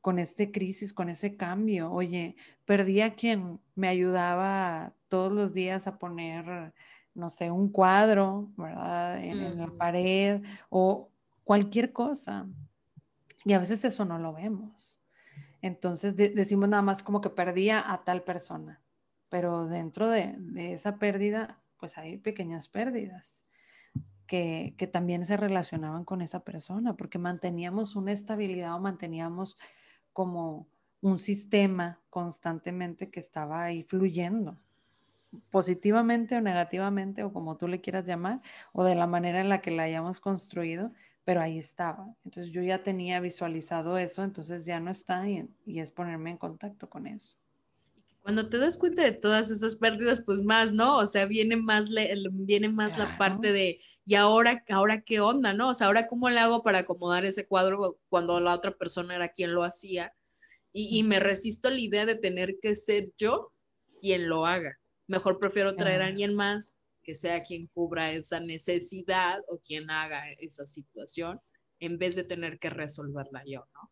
[0.00, 1.92] con este crisis, con ese cambio.
[1.92, 6.72] Oye, perdí a quien me ayudaba todos los días a poner,
[7.14, 9.22] no sé, un cuadro, ¿verdad?
[9.22, 11.10] En, la pared o
[11.44, 12.46] cualquier cosa.
[13.44, 15.00] Y a veces eso no lo vemos.
[15.60, 18.80] Entonces decimos nada más como que perdía a tal persona,
[19.28, 20.36] pero dentro de,
[20.72, 23.40] esa pérdida, pues hay pequeñas pérdidas.
[24.26, 29.56] Que, que, también se relacionaban con esa persona, porque manteníamos una estabilidad o manteníamos
[30.18, 30.66] como
[31.00, 34.58] un sistema constantemente que estaba ahí fluyendo,
[35.48, 39.60] positivamente o negativamente, o como tú le quieras llamar, o de la manera en la
[39.60, 40.90] que la hayamos construido,
[41.24, 42.12] pero ahí estaba.
[42.24, 46.90] Entonces yo ya tenía visualizado eso, entonces ya no está y, es ponerme en contacto
[46.90, 47.36] con eso.
[48.28, 50.98] Cuando te das cuenta de todas esas pérdidas, pues más, ¿no?
[50.98, 51.88] O sea, viene más,
[52.32, 55.70] viene más la parte de, ¿y ahora, ahora qué onda, no?
[55.70, 59.30] O sea, ahora cómo le hago para acomodar ese cuadro cuando la otra persona era
[59.30, 60.12] quien lo hacía.
[60.74, 63.54] Y, me resisto a la idea de tener que ser yo
[63.98, 64.78] quien lo haga.
[65.06, 70.30] Mejor prefiero traer a alguien más que sea quien cubra esa necesidad o quien haga
[70.32, 71.40] esa situación
[71.80, 73.90] en vez de tener que resolverla yo, ¿no?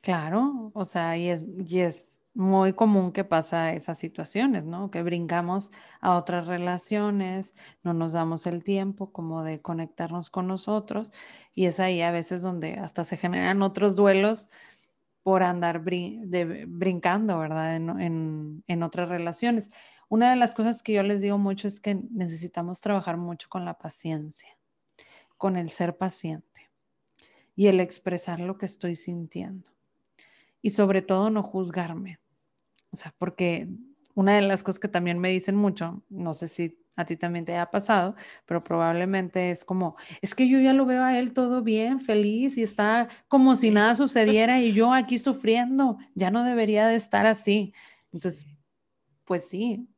[0.00, 4.90] Claro, o sea, y es, y es muy común que pasa esas situaciones, ¿no?
[4.90, 5.70] Que brincamos
[6.00, 11.12] a otras relaciones, no nos damos el tiempo como de conectarnos con nosotros
[11.54, 14.48] y es ahí a veces donde hasta se generan otros duelos
[15.22, 17.76] por andar brincando, ¿verdad?
[17.76, 19.70] En, en otras relaciones.
[20.08, 23.64] Una de las cosas que yo les digo mucho es que necesitamos trabajar mucho con
[23.64, 24.50] la paciencia,
[25.38, 26.70] con el ser paciente
[27.56, 29.70] y el expresar lo que estoy sintiendo
[30.64, 32.18] y sobre todo no juzgarme.
[32.94, 33.66] O sea, porque
[34.14, 37.44] una de las cosas que también me dicen mucho, no sé si a ti también
[37.44, 38.14] te haya pasado,
[38.46, 42.56] pero probablemente es como, es que yo ya lo veo a él todo bien, feliz
[42.56, 47.26] y está como si nada sucediera y yo aquí sufriendo, ya no debería de estar
[47.26, 47.74] así.
[48.12, 48.46] Entonces,
[49.24, 49.88] pues sí,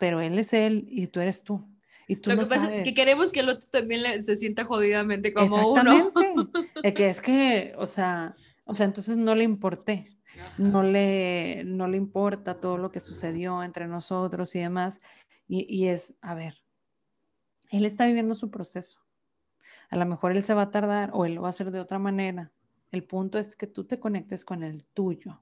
[0.00, 1.62] pero él es él y tú eres tú.
[2.06, 5.34] Y tú lo que pasa es que queremos que el otro también se sienta jodidamente
[5.34, 6.10] como uno.
[6.82, 10.17] Es que es que, o sea, o sea, entonces no le importé.
[10.56, 14.98] No le, no le importa todo lo que sucedió entre nosotros y demás.
[15.46, 16.62] Y, y es, a ver,
[17.70, 19.00] él está viviendo su proceso.
[19.90, 21.80] A lo mejor él se va a tardar o él lo va a hacer de
[21.80, 22.52] otra manera.
[22.90, 25.40] El punto es que tú te conectes con el tuyo,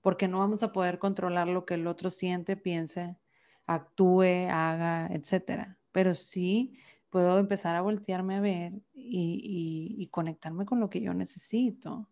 [0.00, 3.16] porque no vamos a poder controlar lo que el otro siente, piense,
[3.66, 6.76] actúe, haga, etcétera pero sí
[7.08, 12.08] puedo empezar a voltearme a ver y, conectarme con lo que yo necesito.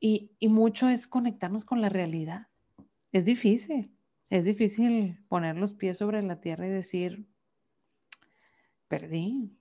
[0.00, 2.48] Y, y, mucho es conectarnos con la realidad.
[3.12, 3.94] Es difícil,
[4.30, 7.24] es difícil poner los pies sobre la tierra y decir,
[8.88, 9.56] perdí.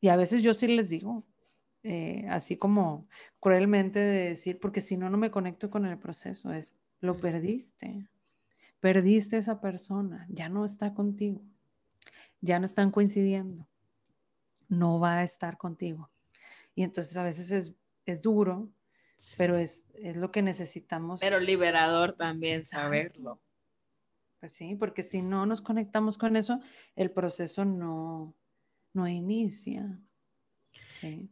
[0.00, 1.24] Y a veces yo sí les digo,
[1.82, 3.08] eh, así como
[3.40, 8.06] cruelmente de decir, porque si no, no me conecto con el proceso, es, lo perdiste,
[8.78, 11.42] perdiste esa persona, ya no está contigo
[12.44, 13.66] ya no están coincidiendo,
[14.68, 16.10] no va a estar contigo.
[16.74, 17.72] Y entonces a veces es,
[18.04, 18.68] es duro,
[19.36, 21.20] pero es, es, lo que necesitamos.
[21.20, 23.40] Pero liberador también saberlo.
[24.40, 26.60] Pues sí, porque si no nos conectamos con eso,
[26.96, 28.34] el proceso no,
[28.92, 29.98] no inicia.
[31.00, 31.30] Sí.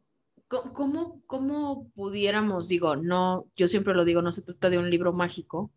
[0.49, 5.13] ¿Cómo, ¿Cómo pudiéramos, digo, no, yo siempre lo digo, no se trata de un libro
[5.13, 5.73] mágico,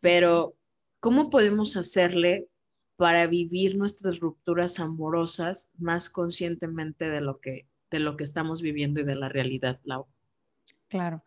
[0.00, 0.56] pero
[1.00, 2.48] ¿cómo podemos hacerle
[2.96, 9.00] para vivir nuestras rupturas amorosas más conscientemente de lo que, de lo que estamos viviendo
[9.00, 10.06] y de la realidad, Lau.
[10.94, 11.24] Claro.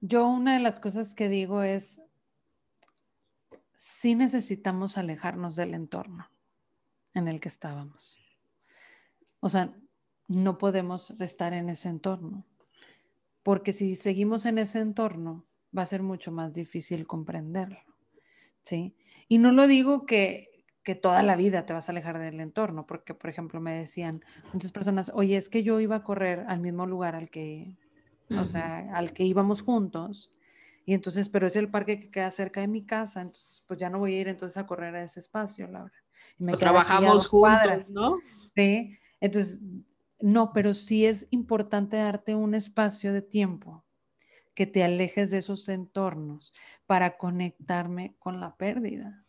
[0.00, 2.00] Yo una de las cosas que digo es,
[3.76, 6.30] sí necesitamos alejarnos del entorno
[7.12, 8.18] en el que estábamos.
[9.40, 9.76] O sea,
[10.28, 12.46] no podemos estar en ese entorno,
[13.42, 15.44] porque si seguimos en ese entorno,
[15.76, 17.80] va a ser mucho más difícil comprenderlo.
[18.62, 18.96] ¿Sí?
[19.28, 20.48] Y no lo digo que
[20.84, 24.24] que toda la vida te vas a alejar del entorno, porque, por ejemplo, me decían
[24.52, 27.76] muchas personas, oye, es que yo iba a correr al mismo lugar al que,
[28.38, 30.32] o sea, al que íbamos juntos,
[30.84, 33.88] y entonces, pero es el parque que queda cerca de mi casa, entonces, pues ya
[33.88, 35.92] no voy a ir entonces a correr a ese espacio, Laura.
[36.38, 38.18] Y me trabajamos juntos, ¿no?
[38.54, 39.60] Sí, entonces,
[40.20, 43.84] no, pero sí es importante darte un espacio de tiempo
[44.54, 46.52] que te alejes de esos entornos
[46.86, 49.22] para conectarme con la pérdida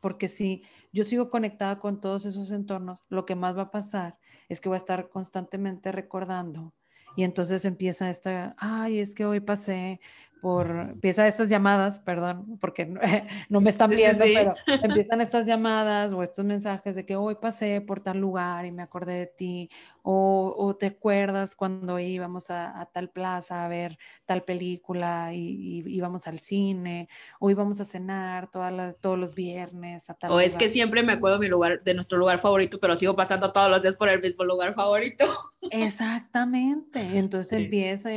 [0.00, 0.62] porque si
[0.92, 4.68] yo sigo conectada con todos esos entornos, lo que más va a pasar es que
[4.68, 6.74] voy a estar constantemente recordando
[7.14, 10.00] y entonces empieza esta, ay, es que hoy pasé
[10.40, 13.00] por, empieza estas llamadas, perdón, porque no,
[13.60, 18.00] me están viendo, pero empiezan estas llamadas o estos mensajes de que hoy pasé por
[18.00, 19.70] tal lugar y me acordé de ti,
[20.02, 26.40] o, te acuerdas cuando íbamos a, tal plaza a ver tal película y, íbamos al
[26.40, 30.68] cine, o íbamos a cenar todas las, todos los viernes a tal O es que
[30.68, 33.82] siempre me acuerdo de, mi lugar, de nuestro lugar favorito, pero sigo pasando todos los
[33.82, 35.24] días por el mismo lugar favorito.
[35.70, 38.10] Exactamente, entonces empieza,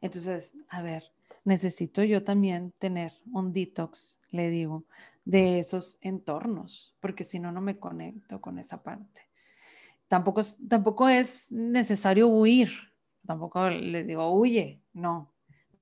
[0.00, 1.04] entonces, a ver,
[1.48, 4.84] necesito yo también tener un detox, le digo,
[5.24, 9.22] de esos entornos, porque si no, no me conecto con esa parte.
[10.08, 12.70] Tampoco, tampoco es necesario huir,
[13.26, 15.34] tampoco le digo, huye, no.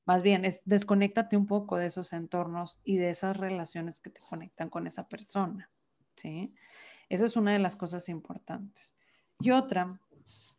[0.04, 4.20] Más bien es desconéctate un poco de esos entornos y de esas relaciones que te
[4.20, 5.68] conectan con esa persona,
[6.14, 6.54] ¿sí?
[7.08, 8.96] Esa es una de las cosas importantes.
[9.40, 10.00] Y otra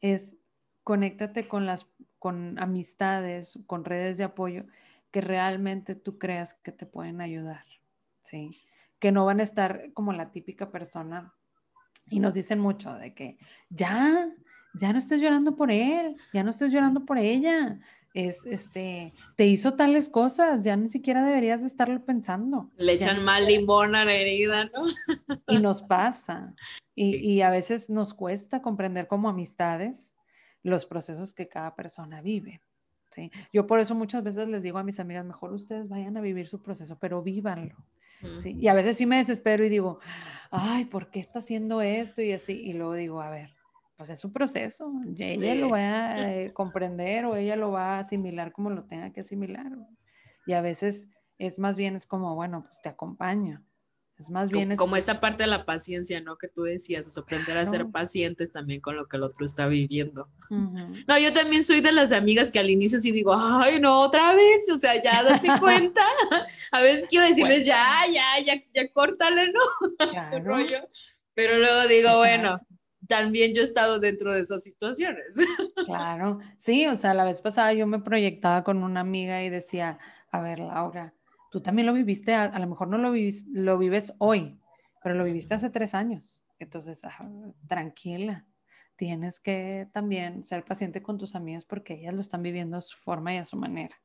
[0.02, 0.36] es
[0.84, 1.88] conéctate con las
[2.20, 4.66] con amistades, con redes de apoyo
[5.12, 7.66] que realmente tú creas que te pueden ayudar,
[8.24, 8.62] ¿sí?
[9.00, 11.34] Que no van a estar como la típica persona
[12.10, 13.38] y nos dicen mucho de que
[13.70, 14.30] ya,
[14.74, 17.80] ya no estés llorando por él, ya no estés llorando por ella,
[18.14, 22.72] es, este, te hizo tales cosas, ya ni siquiera deberías de estarlo pensando.
[22.78, 24.84] Le echan mal limón a la herida, ¿no?
[25.48, 26.56] Y nos pasa,
[26.96, 30.16] y, y a veces nos cuesta comprender como amistades
[30.64, 32.62] los procesos que cada persona vive.
[33.54, 36.48] Yo por eso muchas veces les digo a mis amigas, mejor ustedes vayan a vivir
[36.48, 37.76] su proceso, pero vívanlo.
[38.46, 40.00] Y a veces sí me desespero y digo,
[40.50, 42.22] ay, ¿por qué está haciendo esto?
[42.22, 43.52] Y así, y luego digo, a ver,
[43.96, 48.00] pues es su proceso, ella lo va a eh, comprender o ella lo va a
[48.00, 49.72] asimilar como lo tenga que asimilar.
[50.46, 51.08] Y a veces
[51.38, 53.64] es más bien, es como, bueno, pues te acompaño,
[54.20, 54.76] Es más bien...
[54.76, 56.38] Como, esta parte de la paciencia, ¿no?
[56.38, 59.68] Que tú decías, o aprender a ser pacientes también con lo que el otro está
[59.68, 60.28] viviendo.
[60.50, 64.34] No, yo también soy de las amigas que al inicio sí digo, ay, no, otra
[64.34, 66.04] vez, o sea, ya date cuenta.
[66.72, 70.40] a veces quiero decirles, ya, ya, ya, ya, córtale, ¿no?
[70.44, 70.88] rollo.
[71.34, 72.60] Pero luego digo, bueno,
[73.08, 75.36] también yo he estado dentro de esas situaciones.
[75.86, 80.00] claro, sí, o sea, la vez pasada yo me proyectaba con una amiga y decía,
[80.32, 81.14] a ver, Laura,
[81.58, 83.12] tú también lo viviste, a, lo mejor no lo,
[83.52, 84.60] lo vives hoy,
[85.02, 86.40] pero lo viviste hace tres años.
[86.60, 87.02] Entonces,
[87.68, 88.46] tranquila,
[88.96, 92.96] tienes que también ser paciente con tus amigas porque ellas lo están viviendo a su
[93.00, 93.96] forma y a su manera.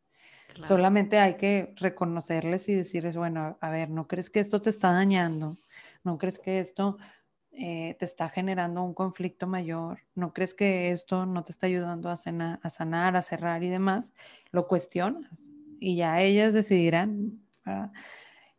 [0.63, 4.91] Solamente hay que reconocerles y decirles, bueno, a ver, ¿no crees que esto te está
[4.91, 5.55] dañando?
[6.05, 6.97] ¿No crees que esto
[7.51, 10.01] eh, te está generando un conflicto mayor?
[10.15, 14.15] ¿No crees que esto no te está ayudando a, a sanar, a cerrar y demás?
[14.53, 15.53] Lo cuestionas
[15.83, 17.41] y ya ellas decidirán.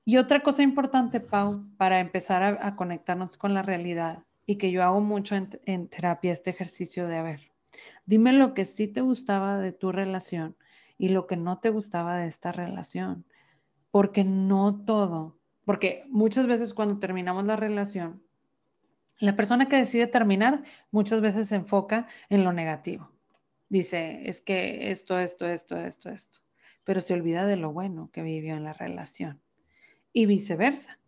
[0.03, 4.83] Y otra cosa importante, Pau, para empezar a, conectarnos con la realidad y que yo
[4.83, 7.51] hago mucho en, terapia, este ejercicio de, a ver,
[8.05, 10.57] dime lo que sí te gustaba de tu relación
[10.97, 13.23] y lo que no te gustaba de esta relación,
[13.89, 18.21] porque no todo, porque muchas veces cuando terminamos la relación,
[19.19, 23.09] la persona que decide terminar muchas veces se enfoca en lo negativo.
[23.69, 26.42] Dice, es que esto, esto, esto, esto, esto
[26.83, 29.41] pero se olvida de lo bueno que vivió en la relación.
[30.11, 30.99] Y viceversa.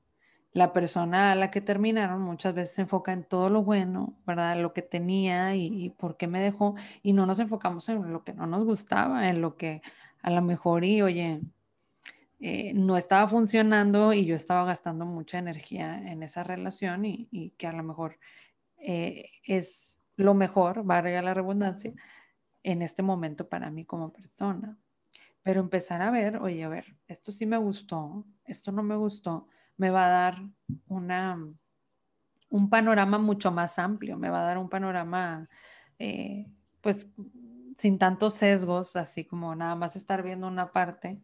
[0.52, 4.58] La persona a la que terminaron muchas veces se enfoca en todo lo bueno, ¿verdad?
[4.62, 6.76] Lo que tenía y, por qué me dejó.
[7.04, 9.82] Y no nos enfocamos en lo que no nos gustaba, en lo que
[10.22, 11.42] a lo mejor, y oye,
[12.40, 17.68] eh, no estaba funcionando y yo estaba gastando mucha energía en esa relación y, que
[17.68, 18.18] a lo mejor
[18.78, 21.94] eh, es lo mejor, valga la redundancia,
[22.64, 24.78] en este momento para mí como persona
[25.46, 29.48] pero empezar a ver, oye, a ver, esto sí me gustó, esto no me gustó,
[29.78, 30.38] me va a dar
[30.88, 31.38] una,
[32.50, 35.48] un panorama mucho más amplio, me va a dar un panorama,
[36.00, 36.48] eh,
[36.82, 37.12] pues,
[37.78, 41.22] sin tantos sesgos, así como nada más estar viendo una parte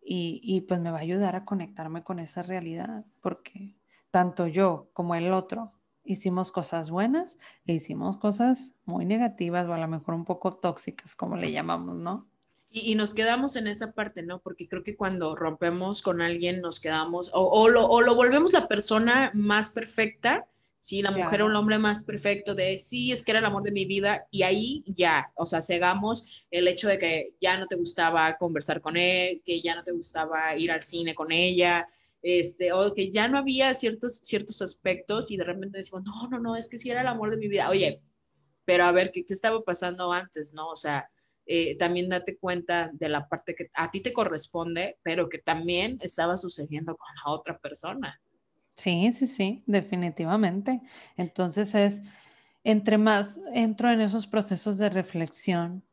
[0.00, 3.76] y, y pues me va a ayudar a conectarme con esa realidad, porque
[4.12, 5.72] tanto yo como el otro
[6.04, 11.16] hicimos cosas buenas e hicimos cosas muy negativas o a lo mejor un poco tóxicas,
[11.16, 12.31] como le llamamos, ¿no?
[12.74, 14.40] Y, nos quedamos en esa parte, ¿no?
[14.40, 18.66] Porque creo que cuando rompemos con alguien nos quedamos, o, lo, o lo, volvemos la
[18.66, 20.46] persona más perfecta,
[20.78, 23.62] sí, la mujer o el hombre más perfecto, de sí, es que era el amor
[23.62, 27.66] de mi vida, y ahí ya, o sea, cegamos el hecho de que ya no
[27.66, 31.86] te gustaba conversar con él, que ya no te gustaba ir al cine con ella,
[32.22, 36.38] este, o que ya no había ciertos, ciertos aspectos y de repente decimos, no, no,
[36.38, 37.68] no, es que sí era el amor de mi vida.
[37.68, 38.00] Oye,
[38.64, 40.68] pero a ver, ¿qué, qué estaba pasando antes, no?
[40.68, 41.10] O sea,
[41.46, 45.98] eh, también date cuenta de la parte que a ti te corresponde, pero que también
[46.00, 48.20] estaba sucediendo con la otra persona.
[48.76, 50.80] Sí, sí, sí, definitivamente.
[51.16, 52.02] Entonces es,
[52.64, 55.84] entre más entro en esos procesos de reflexión,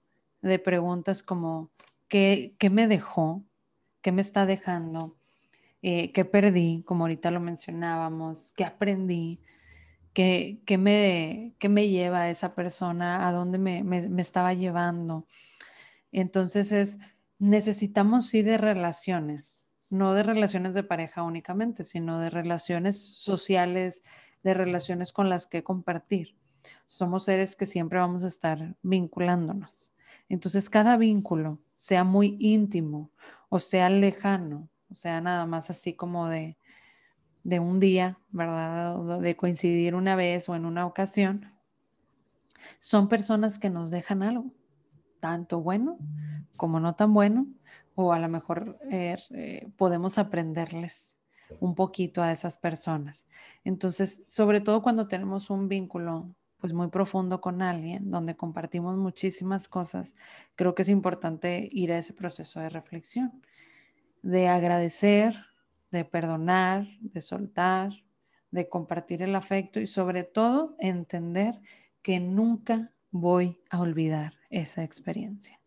[0.41, 1.71] de preguntas como,
[2.07, 3.43] ¿qué, qué me dejó?
[4.01, 5.17] ¿Qué me está dejando?
[5.81, 6.83] Eh, ¿Qué perdí?
[6.85, 9.41] Como ahorita lo mencionábamos, ¿qué aprendí?
[10.65, 13.26] ¿Qué, me, qué me lleva esa persona?
[13.26, 15.26] ¿A dónde me, me, me estaba llevando?
[16.11, 16.99] Entonces es,
[17.38, 24.03] necesitamos sí de relaciones, no de relaciones de pareja únicamente, sino de relaciones sociales,
[24.43, 26.36] de relaciones con las que compartir.
[26.86, 29.93] Somos seres que siempre vamos a estar vinculándonos.
[30.28, 33.09] Entonces, cada vínculo, sea muy íntimo
[33.47, 36.57] o sea lejano, o sea nada más así como de,
[37.49, 39.19] de un día, ¿verdad?
[39.19, 41.51] De coincidir una vez o en una ocasión,
[42.79, 44.51] son personas que nos dejan algo
[45.19, 45.97] tanto bueno
[46.57, 47.47] como no tan bueno,
[47.95, 51.17] o a lo mejor eh, eh, podemos aprenderles
[51.59, 53.25] un poquito a esas personas.
[53.63, 59.69] Entonces, sobre todo cuando tenemos un vínculo pues muy profundo con alguien, donde compartimos muchísimas
[59.69, 60.15] cosas,
[60.55, 63.41] creo que es importante ir a ese proceso de reflexión,
[64.21, 65.48] de agradecer,
[65.91, 67.91] de perdonar, de soltar,
[68.51, 71.59] de compartir el afecto y sobre todo entender
[72.01, 75.59] que nunca voy a olvidar esa experiencia.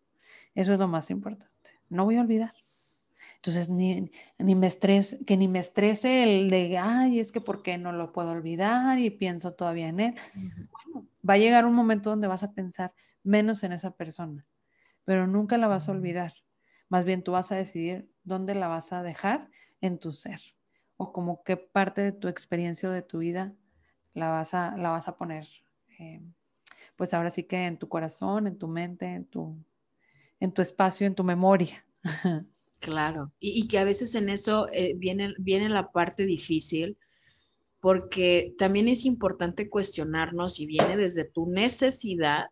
[0.55, 1.79] Eso es lo más importante.
[1.89, 2.53] No voy a olvidar.
[3.35, 7.61] Entonces, ni, ni me estrese, que ni me estrese el de, ay, es que ¿por
[7.61, 8.99] qué no lo puedo olvidar?
[8.99, 10.15] Y pienso todavía en él.
[10.33, 14.45] Bueno, va a llegar un momento donde vas a pensar menos en esa persona,
[15.03, 16.33] pero nunca la vas a olvidar.
[16.87, 19.49] Más bien tú vas a decidir dónde la vas a dejar
[19.83, 20.41] en tu ser
[20.97, 23.53] o como qué parte de tu experiencia o de tu vida
[24.13, 25.47] la vas a, la vas a poner
[25.99, 26.21] eh,
[26.95, 29.57] pues ahora sí que en tu corazón, en tu mente, en tu,
[30.39, 31.85] en tu espacio, en tu memoria.
[32.79, 36.97] Claro, y, que a veces en eso eh, viene, viene la parte difícil,
[37.79, 42.47] porque también es importante cuestionarnos si viene desde tu necesidad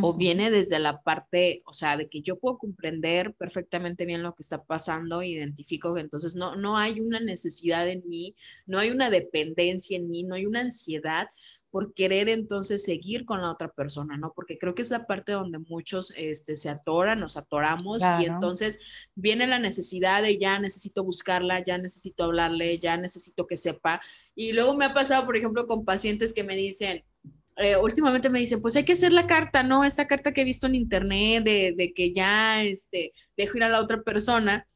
[0.00, 4.34] o viene desde la parte, o sea, de que yo puedo comprender perfectamente bien lo
[4.34, 8.34] que está pasando, identifico que entonces no, no hay una necesidad en mí,
[8.66, 11.28] no hay una dependencia en mí, no hay una ansiedad
[11.70, 14.32] por querer entonces seguir con la otra persona, ¿no?
[14.32, 19.08] Porque creo que es la parte donde muchos este, se atoran, nos atoramos y entonces
[19.16, 24.00] viene la necesidad de ya necesito buscarla, ya necesito hablarle, ya necesito que sepa.
[24.36, 27.04] Y luego me ha pasado, por ejemplo, con pacientes que me dicen,
[27.56, 29.84] eh, últimamente me dicen, pues hay que hacer la carta, ¿no?
[29.84, 33.68] Esta carta que he visto en internet de, de que ya este, dejo ir a
[33.68, 34.66] la otra persona.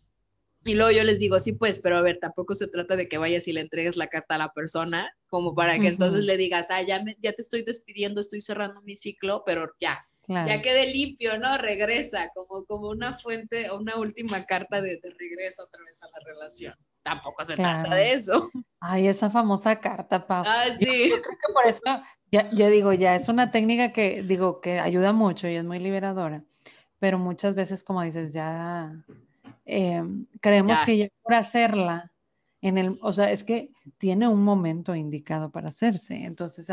[0.65, 3.19] Y luego yo les digo, sí, pues, pero a ver, tampoco se trata de que
[3.19, 6.71] vayas y le entregues la carta a la persona, como para que entonces le digas,
[6.71, 10.93] ah, ya, me, ya te estoy despidiendo, estoy cerrando mi ciclo, pero ya, ya quede
[10.93, 11.57] limpio, ¿no?
[11.59, 16.07] Regresa, como, como una fuente, o una última carta de, de, regreso otra vez a
[16.07, 16.75] la relación.
[17.09, 18.51] Tampoco se trata de eso.
[18.81, 20.45] Ay, esa famosa carta, Pau.
[20.47, 21.11] Ah, sí.
[21.11, 21.83] Yo, creo que por eso,
[22.31, 25.79] ya, ya digo, ya es una técnica que, digo, que ayuda mucho y es muy
[25.79, 26.45] liberadora,
[26.99, 29.05] pero muchas veces, como dices, ya
[29.71, 32.11] Em, creemos que ya por hacerla,
[32.63, 36.15] en el, o sea, es que tiene un momento indicado para hacerse.
[36.25, 36.73] Entonces,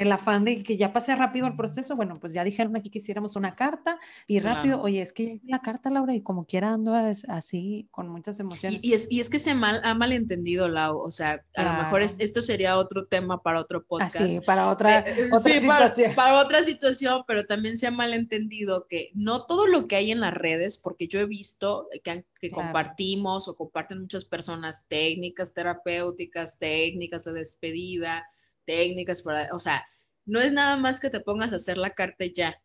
[0.00, 3.00] el afán de que ya pase rápido el proceso, bueno, pues ya dijeron aquí que
[3.00, 6.94] hiciéramos una carta y rápido, oye, es que la carta, Laura, y como quiera ando
[7.28, 8.80] así, con muchas emociones.
[8.80, 12.00] Y, es, y es que se mal, ha malentendido, Lau, o sea, a lo mejor
[12.00, 14.16] esto sería otro tema para otro podcast.
[14.16, 16.14] sí, para otra, eh, otra situación.
[16.14, 20.12] Para, para, otra situación, pero también se ha malentendido que no todo lo que hay
[20.12, 25.52] en las redes, porque yo he visto que, que compartimos o comparten muchas personas técnicas
[25.52, 28.26] terapéuticas, técnicas de despedida,
[28.66, 29.84] técnicas para, o sea,
[30.26, 32.60] no es nada más que te pongas a hacer la carta ya,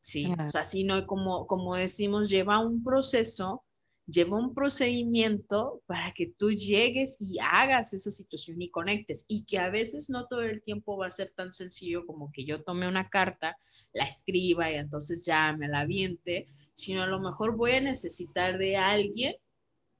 [0.00, 3.64] sí, o sea, sino como, como decimos, lleva un proceso,
[4.06, 9.58] lleva un procedimiento para que tú llegues y hagas esa situación y conectes, y que
[9.58, 12.88] a veces no todo el tiempo va a ser tan sencillo como que yo tome
[12.88, 13.56] una carta,
[13.92, 18.56] la escriba y entonces ya me la aviente, sino a lo mejor voy a necesitar
[18.58, 19.34] de alguien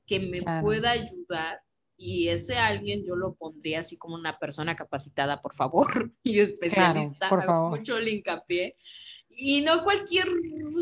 [0.06, 1.60] que me pueda ayudar
[2.00, 7.28] y ese alguien yo lo pondría así como una persona capacitada, por favor, y especialista,
[7.28, 7.76] por favor.
[7.76, 8.76] mucho el hincapié,
[9.28, 10.28] y no cualquier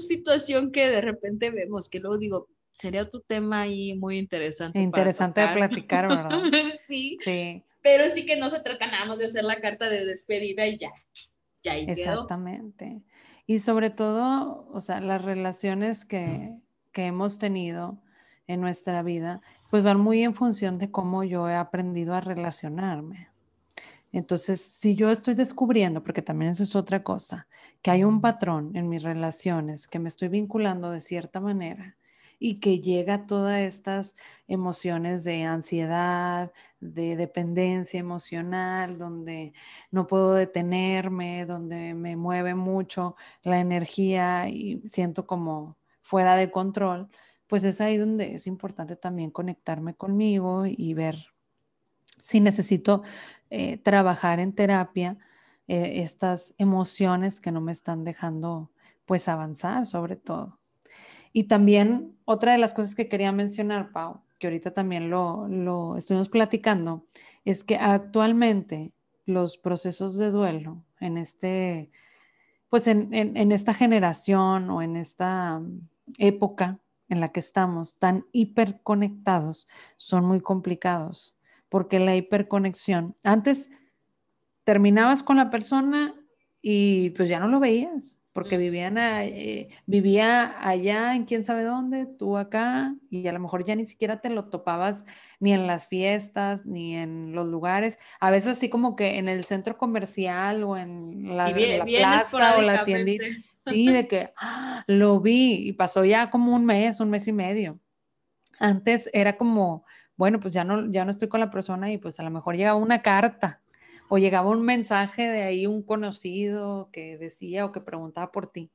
[0.07, 4.79] situación que de repente vemos, que luego digo, sería otro tema ahí muy interesante.
[4.79, 6.31] Interesante de platicar, ¿verdad?
[6.79, 10.05] sí, sí, pero sí que no se trata nada más de hacer la carta de
[10.05, 10.93] despedida y ya,
[11.63, 13.03] ya ahí Exactamente.
[13.47, 16.61] Y sobre todo, o sea, las relaciones que,
[16.93, 18.03] que hemos tenido
[18.47, 19.41] en nuestra vida,
[19.77, 23.29] pues van muy en función de cómo yo he aprendido a relacionarme.
[24.11, 27.47] Entonces, si yo estoy descubriendo, porque también eso es otra cosa,
[27.83, 31.95] que hay un patrón en mis relaciones, que me estoy vinculando de cierta manera
[32.39, 34.17] y que llega todas estas
[34.49, 36.51] emociones de ansiedad,
[36.81, 39.53] de dependencia emocional, donde
[39.91, 47.11] no puedo detenerme, donde me mueve mucho la energía y siento como fuera de control,
[47.47, 51.27] pues es ahí donde es importante también conectarme conmigo y ver
[52.23, 53.03] si necesito
[53.51, 55.17] eh, trabajar en terapia
[55.69, 58.71] eh, estas emociones que no me están dejando
[59.05, 60.59] pues avanzar sobre todo.
[61.33, 65.97] Y también otra de las cosas que quería mencionar, Pau, que ahorita también lo, lo
[65.97, 67.07] estuvimos platicando,
[67.45, 68.93] es que actualmente
[69.25, 71.91] los procesos de duelo en este,
[72.69, 75.61] pues en, en esta generación o en esta
[76.19, 81.37] época en la que estamos tan hiperconectados son muy complicados,
[81.69, 83.71] porque la hiperconexión, antes
[84.65, 86.15] terminabas con la persona
[86.61, 92.05] y pues ya no lo veías, porque vivían eh, vivía allá en quién sabe dónde,
[92.05, 95.05] tú acá, y a lo mejor ya ni siquiera te lo topabas
[95.41, 99.45] ni en las fiestas, ni en los lugares, a veces así como que en el
[99.45, 103.25] centro comercial o en la, la plaza o la tiendita
[103.67, 104.85] Sí, de que ¡ah!
[104.87, 107.81] lo vi y pasó ya como un mes, un mes y medio.
[108.59, 109.85] Antes era como,
[110.17, 112.57] bueno, pues ya no, ya no estoy con la persona y pues a lo mejor
[112.57, 113.63] llegaba una carta
[114.09, 118.71] o llegaba un mensaje de ahí un conocido que decía o que preguntaba por ti.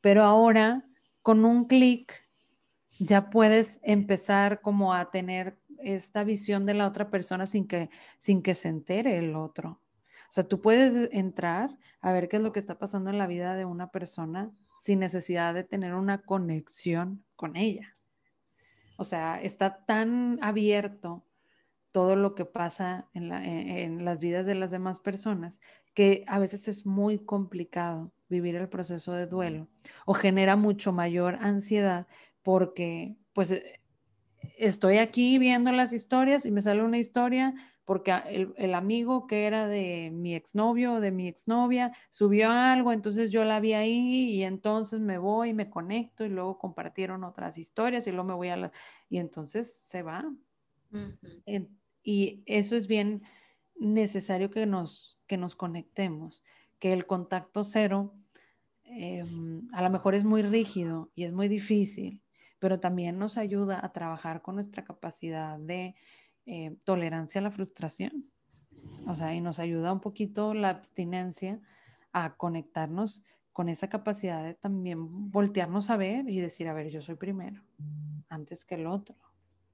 [0.00, 0.84] Pero ahora
[1.22, 2.26] con un clic
[2.98, 8.42] ya puedes empezar como a tener esta visión de la otra persona sin que, sin
[8.42, 9.80] que se entere el otro.
[10.28, 13.26] O sea, tú puedes entrar a ver qué es lo que está pasando en la
[13.26, 14.50] vida de una persona
[14.82, 17.96] sin necesidad de tener una conexión con ella.
[18.96, 21.24] O sea, está tan abierto
[21.96, 25.60] todo lo que pasa en, las vidas de las demás personas
[25.94, 29.66] que a veces es muy complicado vivir el proceso de duelo
[30.04, 32.06] o genera mucho mayor ansiedad
[32.42, 33.54] porque pues
[34.58, 37.54] estoy aquí viendo las historias y me sale una historia
[37.86, 38.12] porque
[38.56, 43.44] el, amigo que era de mi exnovio o de mi exnovia subió algo, entonces yo
[43.44, 48.08] la vi ahí y entonces me voy y me conecto y luego compartieron otras historias
[48.08, 48.72] y luego me voy a la...
[49.08, 50.24] y entonces se va.
[52.02, 53.22] y eso es bien
[53.76, 56.42] necesario que nos, que nos conectemos,
[56.80, 58.16] que el contacto cero
[58.82, 62.20] em, a lo mejor es muy rígido y es muy difícil,
[62.58, 65.94] pero también nos ayuda a trabajar con nuestra capacidad de
[66.46, 68.30] eh, tolerancia a la frustración.
[69.06, 71.60] O sea, y nos ayuda un poquito la abstinencia
[72.12, 73.22] a conectarnos
[73.52, 77.62] con esa capacidad de también voltearnos a ver y decir, a ver, yo soy primero,
[78.28, 79.16] antes que el otro.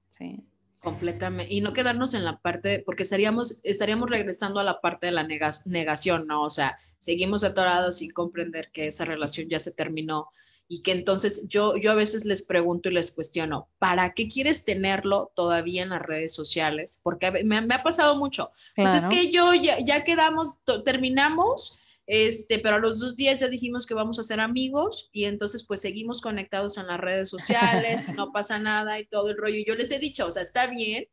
[0.08, 0.46] Sí.
[0.78, 1.52] Completamente.
[1.54, 5.24] Y no quedarnos en la parte, porque estaríamos, estaríamos regresando a la parte de la
[5.24, 6.42] negación, ¿no?
[6.42, 10.28] O sea, seguimos atorados sin comprender que esa relación ya se terminó
[10.72, 14.64] y que entonces yo, yo a veces les pregunto y les cuestiono, ¿para qué quieres
[14.64, 16.98] tenerlo todavía en las redes sociales?
[17.02, 18.50] Porque me, ha pasado mucho.
[18.74, 20.54] Pues es que yo ya, ya quedamos,
[20.86, 25.24] terminamos, este, pero a los dos días ya dijimos que vamos a ser amigos y
[25.24, 29.62] entonces pues seguimos conectados en las redes sociales, no pasa nada y todo el rollo.
[29.66, 31.04] Yo les he dicho, o sea, está bien,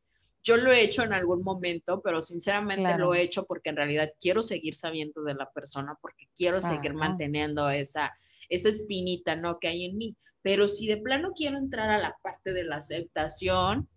[0.44, 4.12] yo lo he hecho en algún momento, pero sinceramente lo he hecho porque en realidad
[4.20, 8.14] quiero seguir sabiendo de la persona, porque quiero seguir manteniendo esa,
[8.48, 9.60] esa espinita, ¿no?
[9.60, 10.16] Que hay en mí.
[10.42, 13.90] Pero si de plano quiero entrar a la parte de la aceptación,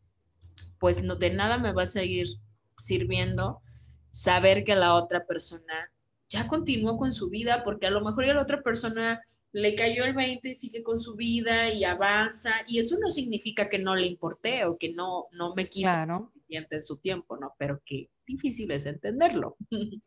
[0.78, 2.26] pues no, de nada me va a seguir
[2.76, 3.60] sirviendo
[4.10, 5.90] saber que la otra persona
[6.28, 9.22] ya continuó con su vida, porque a lo mejor ya la otra persona
[9.52, 13.68] le cayó el 20 y sigue con su vida y avanza, y eso no significa
[13.68, 17.54] que no le importé o que no, no me quiso en su tiempo, ¿no?
[17.58, 19.56] Pero que difícil es entenderlo.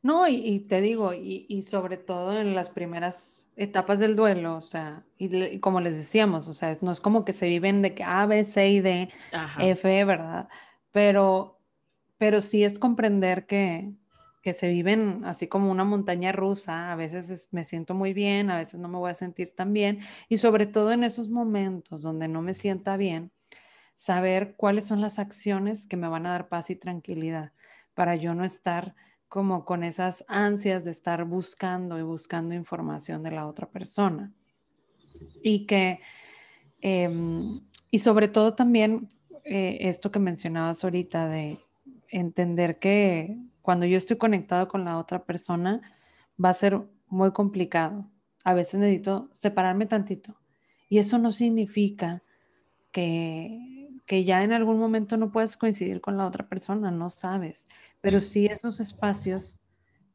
[0.00, 5.04] No, y, te digo, y, sobre todo en las primeras etapas del duelo, o sea,
[5.18, 8.24] y, como les decíamos, o sea, no es como que se viven de que A,
[8.26, 9.08] B, C y D,
[9.58, 10.48] F, ¿verdad?
[10.92, 11.60] Pero,
[12.16, 13.92] pero sí es comprender que,
[14.40, 18.56] que se viven así como una montaña rusa, a veces me siento muy bien, a
[18.56, 22.28] veces no me voy a sentir tan bien, y sobre todo en esos momentos donde
[22.28, 23.32] no me sienta bien,
[23.98, 27.52] saber cuáles son las acciones que me van a dar paz y tranquilidad
[27.94, 28.94] para yo no estar
[29.28, 34.32] como con esas ansias de estar buscando y buscando información de la otra persona.
[35.42, 36.00] Y que,
[36.80, 39.10] em, y sobre todo también
[39.44, 41.58] eh, esto que mencionabas ahorita de
[42.08, 45.82] entender que cuando yo estoy conectado con la otra persona
[46.42, 48.08] va a ser muy complicado.
[48.44, 50.38] A veces necesito separarme tantito.
[50.88, 52.22] Y eso no significa
[52.92, 57.66] que que ya en algún momento no puedes coincidir con la otra persona, no sabes,
[58.00, 59.60] pero sí esos espacios,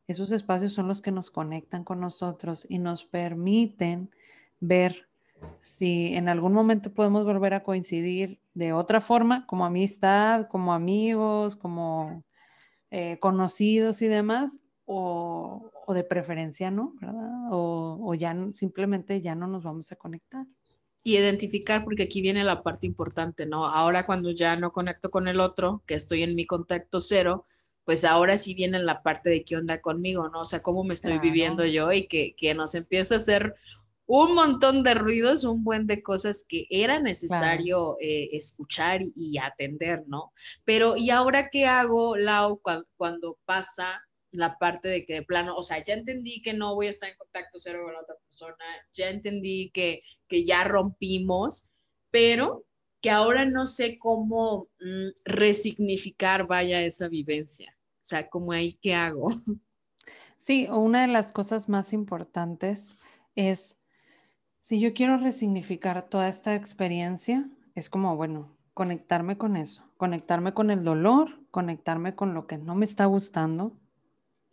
[0.08, 4.10] esos espacios son los que nos conectan con nosotros y nos permiten
[4.60, 5.08] ver
[5.62, 11.56] si en algún momento podemos volver a coincidir de otra forma, como amistad, como amigos,
[11.56, 12.24] como
[12.90, 17.52] eh, conocidos y demás, o, de preferencia no, ¿verdad?
[17.52, 20.48] O, o ya simplemente ya no nos vamos a conectar
[21.04, 23.66] y identificar, porque aquí viene la parte importante, ¿no?
[23.66, 27.46] Ahora cuando ya no conecto con el otro, que estoy en mi contacto cero,
[27.84, 30.42] pues ahora sí viene la parte de qué onda conmigo, ¿no?
[30.42, 33.56] O sea, cómo me estoy viviendo yo y que, que, nos empieza a hacer
[34.06, 40.04] un montón de ruidos, un buen de cosas que era necesario eh, escuchar y, atender,
[40.08, 40.32] ¿no?
[40.64, 42.62] Pero, ¿y ahora qué hago, Lau,
[42.96, 44.02] cuando pasa
[44.34, 47.10] la parte de que de plano, o sea, ya entendí que no voy a estar
[47.10, 51.70] en contacto cero con la otra persona, ya entendí que, que ya rompimos,
[52.12, 52.66] pero
[53.00, 57.76] que ahora no sé cómo mm, resignificar, vaya, esa vivencia.
[57.78, 59.28] O sea, ¿cómo ahí qué hago?
[60.38, 62.98] Sí, una de las cosas más importantes
[63.34, 63.78] es,
[64.60, 70.70] si yo quiero resignificar toda esta experiencia, es como, bueno, conectarme con eso, conectarme con
[70.70, 73.80] el dolor, conectarme con lo que no me está gustando,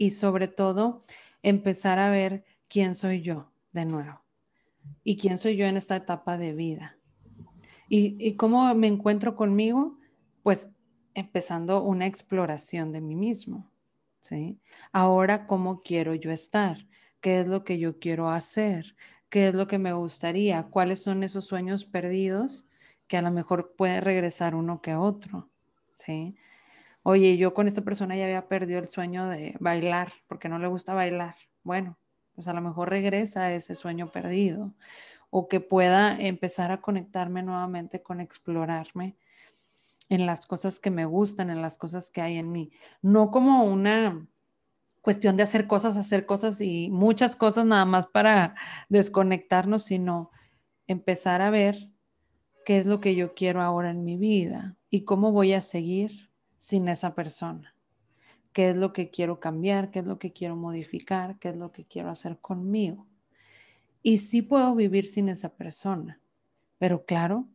[0.00, 1.02] y sobre todo
[1.42, 4.22] empezar a ver quién soy yo de nuevo
[5.04, 6.96] y quién soy yo en esta etapa de vida.
[7.86, 9.98] ¿Y, cómo me encuentro conmigo?
[10.42, 10.70] Pues
[11.12, 13.70] empezando una exploración de mí mismo.
[14.20, 14.58] ¿sí?
[14.90, 16.86] Ahora, ¿cómo quiero yo estar?
[17.20, 18.96] ¿Qué es lo que yo quiero hacer?
[19.28, 20.62] ¿Qué es lo que me gustaría?
[20.62, 22.66] ¿Cuáles son esos sueños perdidos
[23.06, 25.50] que a lo mejor puede regresar uno que otro?
[25.94, 26.36] ¿sí?
[27.02, 30.68] Oye, yo con esta persona ya había perdido el sueño de bailar porque no le
[30.68, 31.36] gusta bailar.
[31.62, 31.98] Bueno,
[32.34, 34.74] pues a lo mejor regresa a ese sueño perdido
[35.30, 39.16] o que pueda empezar a conectarme nuevamente con explorarme
[40.08, 42.72] en las cosas que me gustan, en las cosas que hay en mí.
[43.00, 44.26] No como una,
[45.00, 48.54] cuestión de hacer cosas, hacer cosas y muchas cosas nada más para
[48.88, 50.30] desconectarnos, sino
[50.86, 51.90] empezar a ver
[52.64, 56.29] qué es lo que yo quiero ahora en mi vida y cómo voy a seguir
[56.60, 57.74] sin esa persona.
[58.52, 59.90] ¿Qué es lo que quiero cambiar?
[59.90, 61.38] ¿Qué es lo que quiero modificar?
[61.38, 63.06] ¿Qué es lo que quiero hacer conmigo?
[64.02, 66.20] Y sí puedo vivir sin esa persona,
[66.78, 67.48] pero claro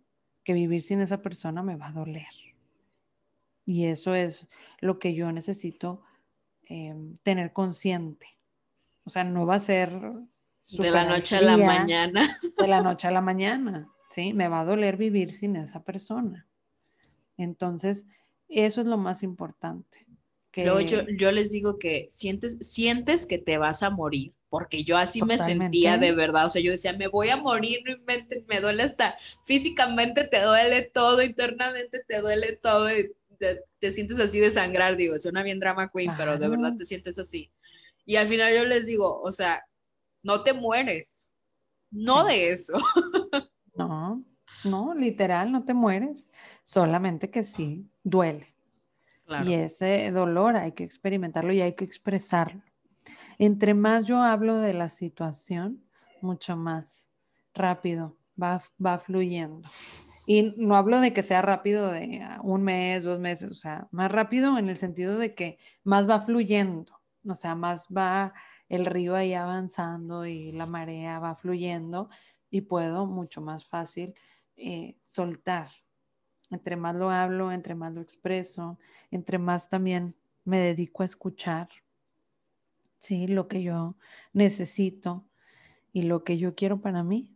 [0.43, 2.27] que vivir sin esa persona me va a doler.
[3.63, 4.47] Y eso es
[4.79, 6.01] lo que yo necesito
[6.63, 8.27] em, tener consciente.
[9.03, 9.91] O sea, no va a ser...
[10.71, 12.39] De la noche a la mañana.
[12.57, 14.33] De la noche a la mañana, ¿sí?
[14.33, 16.47] Me va a doler vivir sin esa persona.
[17.37, 18.07] Entonces,
[18.49, 20.05] eso es lo más importante.
[20.63, 25.21] Luego yo, les digo que sientes, sientes que te vas a morir, porque yo así
[25.21, 27.97] me sentía de verdad, o sea, yo decía, me voy a morir, no
[28.47, 34.39] me duele hasta físicamente, te duele todo, internamente te duele todo, y te, sientes así
[34.39, 37.51] de sangrar, digo, suena bien drama queen, pero de verdad te sientes así.
[38.05, 39.65] Y al final yo les digo, o sea,
[40.23, 41.31] no te mueres,
[41.91, 42.73] no de eso.
[43.75, 44.23] no,
[44.63, 46.29] no, literal, no te mueres,
[46.63, 48.55] solamente que sí, duele.
[49.43, 52.61] Y ese dolor hay que experimentarlo y hay que expresarlo.
[53.39, 55.83] Entre más yo hablo de la situación,
[56.21, 57.09] mucho más
[57.55, 59.67] rápido va, va fluyendo.
[60.27, 64.11] Y no hablo de que sea rápido de un mes, dos meses, o sea, más
[64.11, 68.33] rápido en el sentido de que más va fluyendo, o sea, más va
[68.69, 72.09] el río ahí avanzando y la marea va fluyendo
[72.49, 74.15] y puedo mucho más fácil
[74.55, 75.67] eh, soltar
[76.51, 78.79] entre más lo hablo, entre más lo expreso,
[79.11, 81.69] entre más también me dedico a escuchar,
[82.99, 83.27] ¿sí?
[83.27, 83.95] Lo que yo
[84.33, 85.25] necesito
[85.93, 87.35] y lo que yo quiero para mí,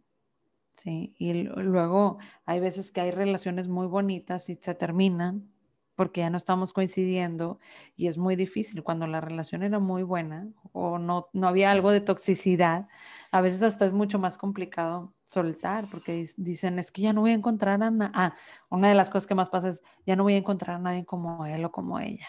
[0.74, 1.14] ¿sí?
[1.18, 5.52] Y luego hay veces que hay relaciones muy bonitas y se terminan
[5.96, 7.60] porque ya no estamos coincidiendo
[7.98, 11.92] y es muy difícil cuando la relación era muy buena o no, no había algo
[11.92, 12.88] de toxicidad,
[13.32, 17.32] a veces hasta es mucho más complicado soltar, porque dicen, es que ya no voy
[17.32, 18.12] a encontrar a nadie.
[18.16, 18.36] Ah,
[18.70, 21.06] una de las cosas que más pasa es, ya no voy a encontrar a nadie
[21.06, 22.28] como él o como ella.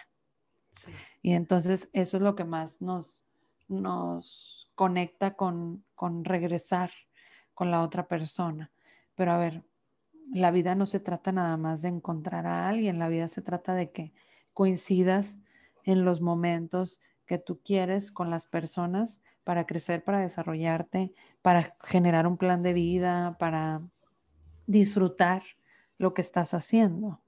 [1.22, 3.24] Y entonces eso es lo que más nos,
[3.68, 6.90] nos conecta con, con regresar
[7.54, 8.70] con la otra persona.
[9.14, 9.64] Pero a ver,
[10.32, 13.74] la vida no se trata nada más de encontrar a alguien, la vida se trata
[13.74, 14.12] de que
[14.52, 15.38] coincidas
[15.84, 17.00] en los momentos
[17.30, 21.12] que tú quieres con las personas para crecer, para desarrollarte,
[21.42, 23.82] para generar un plan de vida, para
[24.66, 25.44] disfrutar
[25.96, 27.20] lo que estás haciendo.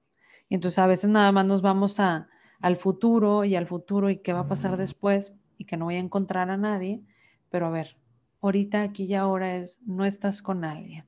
[0.48, 2.28] Y entonces a veces nada más nos vamos a,
[2.60, 5.94] al futuro y al futuro y qué va a pasar después y que no voy
[5.94, 7.00] a encontrar a nadie,
[7.48, 7.96] pero a ver,
[8.40, 11.06] ahorita, aquí y ahora es, no estás con alguien.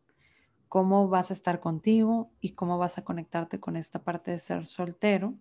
[0.68, 4.66] ¿Cómo vas a estar contigo y cómo vas a conectarte con esta parte de ser
[4.66, 5.34] soltero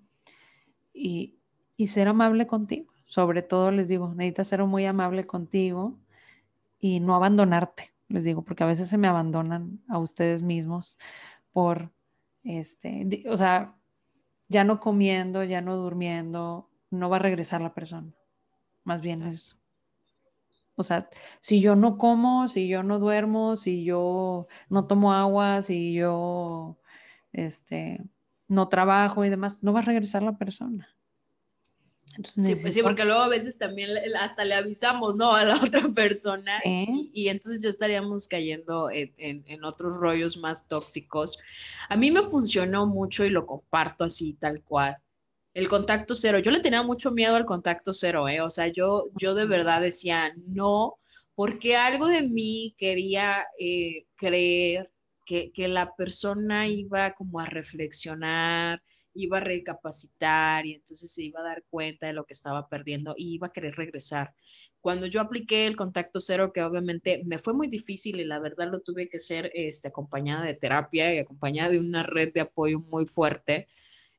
[0.92, 1.38] y,
[1.78, 2.93] y ser amable contigo?
[3.14, 6.00] Sobre todo les digo, necesitas ser muy amable contigo
[6.80, 10.98] y no abandonarte, les digo, porque a veces se me abandonan a ustedes mismos
[11.52, 11.92] por,
[12.44, 13.76] este, o sea,
[14.48, 18.12] ya no comiendo, ya no durmiendo, no va a regresar la persona.
[18.84, 19.62] Más bien es,
[20.74, 21.08] o sea,
[21.40, 26.80] si yo no como, si yo no duermo, si yo no tomo agua, si yo,
[27.32, 28.04] este,
[28.48, 30.90] no trabajo y demás, no va a regresar la persona
[32.24, 33.90] sí, pues sí, porque luego a veces también
[34.20, 35.34] hasta le avisamos, ¿no?
[35.34, 41.40] A la otra persona y, entonces ya estaríamos cayendo en, otros rollos más tóxicos.
[41.90, 44.98] A mí me funcionó mucho y lo comparto así, tal cual.
[45.54, 46.40] El contacto cero.
[46.40, 48.42] Yo le tenía mucho miedo al contacto cero, ¿eh?
[48.42, 50.96] O sea, yo, yo de verdad decía no,
[51.36, 54.92] porque algo de mí quería eh, creer
[55.26, 58.82] que, que la persona iba como a reflexionar,
[59.14, 63.14] iba a recapacitar y entonces se iba a dar cuenta de lo que estaba perdiendo
[63.18, 64.34] y iba a querer regresar.
[64.82, 68.70] Cuando yo apliqué el contacto cero, que obviamente me fue muy difícil y la verdad
[68.70, 72.80] lo tuve que ser este, acompañada de terapia y acompañada de una red de apoyo
[72.80, 73.68] muy fuerte,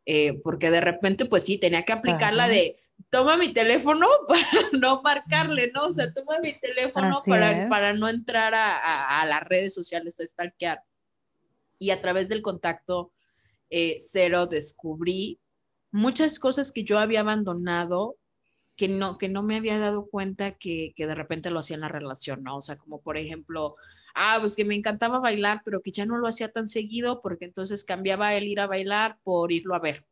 [0.06, 2.76] eh, porque de repente, pues sí, tenía que aplicarla de,
[3.10, 5.86] toma mi teléfono para no marcarle, ¿no?
[5.86, 10.26] O sea, toma mi teléfono para, para, no entrar a, a, las redes sociales a
[10.26, 10.82] stalkear.
[11.78, 13.13] Y a través del contacto
[13.76, 15.40] eh, cero descubrí
[15.90, 18.16] muchas cosas que yo había abandonado
[18.76, 21.80] que no, que no me había dado cuenta que, que de repente lo hacía en
[21.80, 22.58] la relación, ¿no?
[22.58, 23.74] O sea, como por ejemplo,
[24.14, 27.46] ah, pues que me encantaba bailar, pero que ya no lo hacía tan seguido porque
[27.46, 30.06] entonces cambiaba el ir a bailar por irlo a ver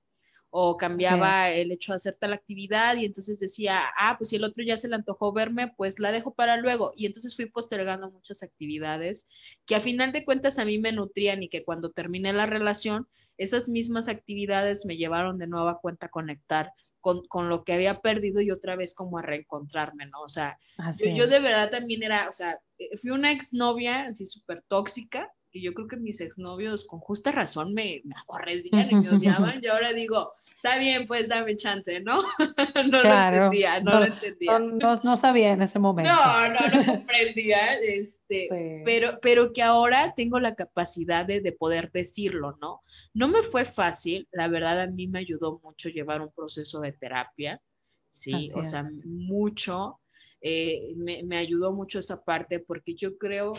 [0.55, 4.45] o cambiaba el hecho de hacer tal actividad y entonces decía, ah, pues si el
[4.45, 6.93] otro ya se le antojó verme, pues la dejo para luego.
[6.95, 9.31] Y entonces fui postergando muchas actividades
[9.65, 13.09] que a final de cuentas a mí me nutrían y que cuando terminé la relación,
[13.39, 18.43] esas mismas actividades me llevaron de nueva cuenta a conectar con, lo que había perdido
[18.43, 20.21] y otra vez como a reencontrarme, ¿no?
[20.21, 20.59] O sea,
[20.99, 25.33] yo, yo, de verdad también era, o sea, eh, fui una exnovia así súper tóxica,
[25.53, 29.61] que yo creo que mis exnovios con justa razón me, me aborrecían y me odiaban,
[29.63, 32.23] y ahora digo, está bien, pues dame chance, ¿no?
[32.91, 34.59] no lo entendía, no, lo entendía.
[34.59, 36.13] No, sabía en ese momento.
[36.13, 38.49] No, no lo comprendía, este,
[38.85, 42.81] pero, pero que ahora tengo la capacidad de, de, poder decirlo, ¿no?
[43.13, 46.93] No me fue fácil, la verdad a mí me ayudó mucho llevar un proceso de
[46.93, 47.61] terapia,
[48.09, 50.01] sí, o sea, mucho,
[50.41, 53.55] eh, me, me ayudó mucho esa parte porque yo creo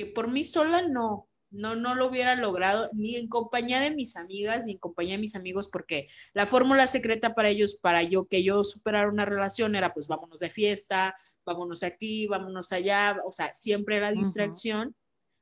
[0.00, 4.16] que por mí sola no, no, no lo hubiera logrado ni en compañía de mis
[4.16, 8.24] amigas ni en compañía de mis amigos, porque la fórmula secreta para ellos, para yo
[8.24, 13.30] que yo superara una relación era pues vámonos de fiesta, vámonos aquí, vámonos allá, o
[13.30, 14.96] sea, siempre era distracción,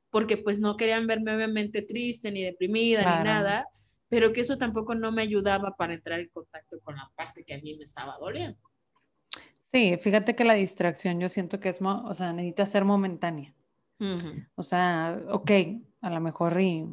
[0.09, 3.65] porque pues no querían verme obviamente triste ni deprimida ni nada,
[4.09, 7.53] pero que eso tampoco no me ayudaba para entrar en contacto con la parte que
[7.53, 8.59] a mí me estaba doliendo.
[9.71, 13.53] Sí, fíjate que la distracción yo siento que es, o sea, necesita ser momentánea.
[14.55, 15.51] O sea, ok,
[16.01, 16.87] a lo mejor y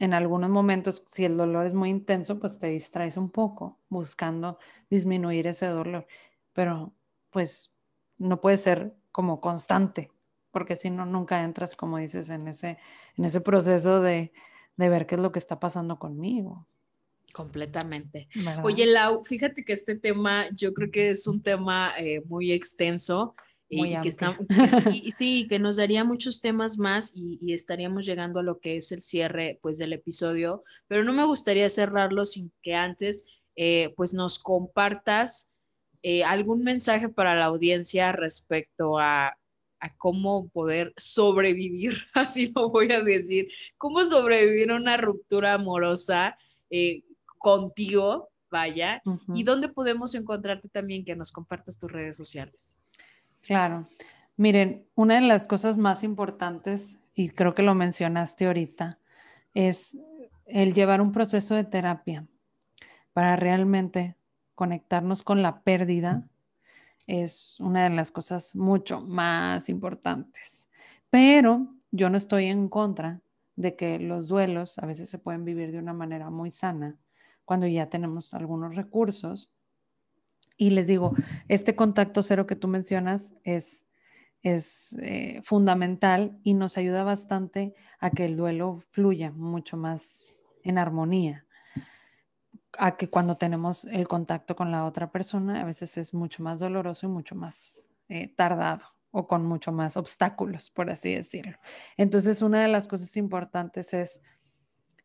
[0.00, 4.58] en algunos momentos, si el dolor es muy intenso, pues te distraes un poco buscando
[4.88, 6.06] disminuir ese dolor,
[6.52, 6.94] pero
[7.30, 7.70] pues
[8.18, 10.10] no puede ser como constante,
[10.50, 12.78] porque si no, nunca entras, como dices, en ese,
[13.16, 14.32] en ese proceso de,
[14.76, 16.66] de ver qué es lo que está pasando conmigo.
[17.32, 18.28] Completamente.
[18.64, 23.36] Oye, Lau, fíjate que este tema yo creo que es un tema eh, muy extenso
[23.70, 24.36] y, que está,
[25.16, 29.00] sí, que nos daría muchos temas más y, estaríamos llegando a lo que es el
[29.00, 34.40] cierre pues del episodio, pero no me gustaría cerrarlo sin que antes eh, pues nos
[34.40, 35.56] compartas
[36.02, 42.90] eh, algún mensaje para la audiencia respecto a, a, cómo poder sobrevivir, así lo voy
[42.90, 43.48] a decir,
[43.78, 46.36] cómo sobrevivir a una ruptura amorosa
[46.70, 47.04] eh,
[47.38, 49.00] contigo, vaya,
[49.32, 52.76] y dónde podemos encontrarte también que nos compartas tus redes sociales.
[53.42, 53.88] Claro.
[54.36, 58.98] Miren, una de las cosas más importantes, y creo que lo mencionaste ahorita,
[59.54, 59.96] es
[60.46, 62.26] el llevar un proceso de terapia
[63.12, 64.16] para realmente
[64.54, 66.28] conectarnos con la pérdida.
[67.06, 70.68] Es una de las cosas mucho más importantes.
[71.10, 73.20] Pero yo no estoy en contra
[73.56, 76.96] de que los duelos a veces se pueden vivir de una manera muy sana
[77.44, 79.50] cuando ya tenemos algunos recursos
[80.60, 81.14] y les digo,
[81.48, 83.86] este contacto cero que tú mencionas es,
[84.42, 90.76] es eh, fundamental y nos ayuda bastante a que el duelo fluya mucho más en
[90.76, 91.46] armonía.
[92.76, 96.60] A que cuando tenemos el contacto con la otra persona, a veces es mucho más
[96.60, 101.56] doloroso y mucho más eh, tardado o con mucho más obstáculos, por así decirlo.
[101.96, 104.20] Entonces, una de las cosas importantes es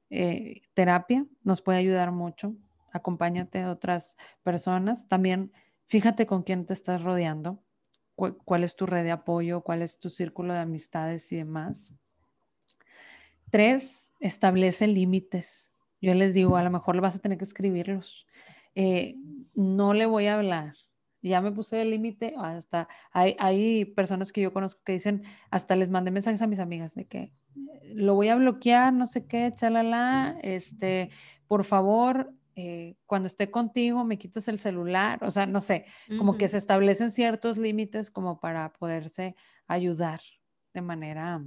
[0.09, 2.57] eh, terapia, nos puede ayudar mucho
[2.95, 5.07] acompáñate a otras personas.
[5.07, 5.51] También
[5.87, 7.61] fíjate con quién te estás rodeando,
[8.15, 11.93] cuál es tu red de apoyo, cuál es tu círculo de amistades y demás.
[13.51, 15.71] Tres, establece límites.
[16.01, 18.25] Yo les digo, a lo mejor vas a tener que escribirlos.
[18.73, 19.15] Eh,
[19.53, 20.75] no le voy a hablar.
[21.21, 25.75] Ya me puse el límite, hasta hay, hay, personas que yo conozco que dicen, hasta
[25.75, 27.31] les mandé mensajes a mis amigas de que
[27.95, 31.09] lo voy a bloquear, no sé qué, chalala, este,
[31.47, 35.85] por favor, eh, cuando esté contigo me quitas el celular, o sea, no sé,
[36.17, 39.35] como que se establecen ciertos límites como para poderse
[39.67, 40.21] ayudar
[40.73, 41.43] de manera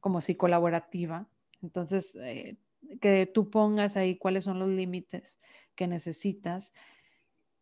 [0.00, 1.26] como si colaborativa.
[1.62, 2.56] Entonces, eh,
[3.00, 5.40] que tú pongas ahí cuáles son los límites
[5.74, 6.72] que necesitas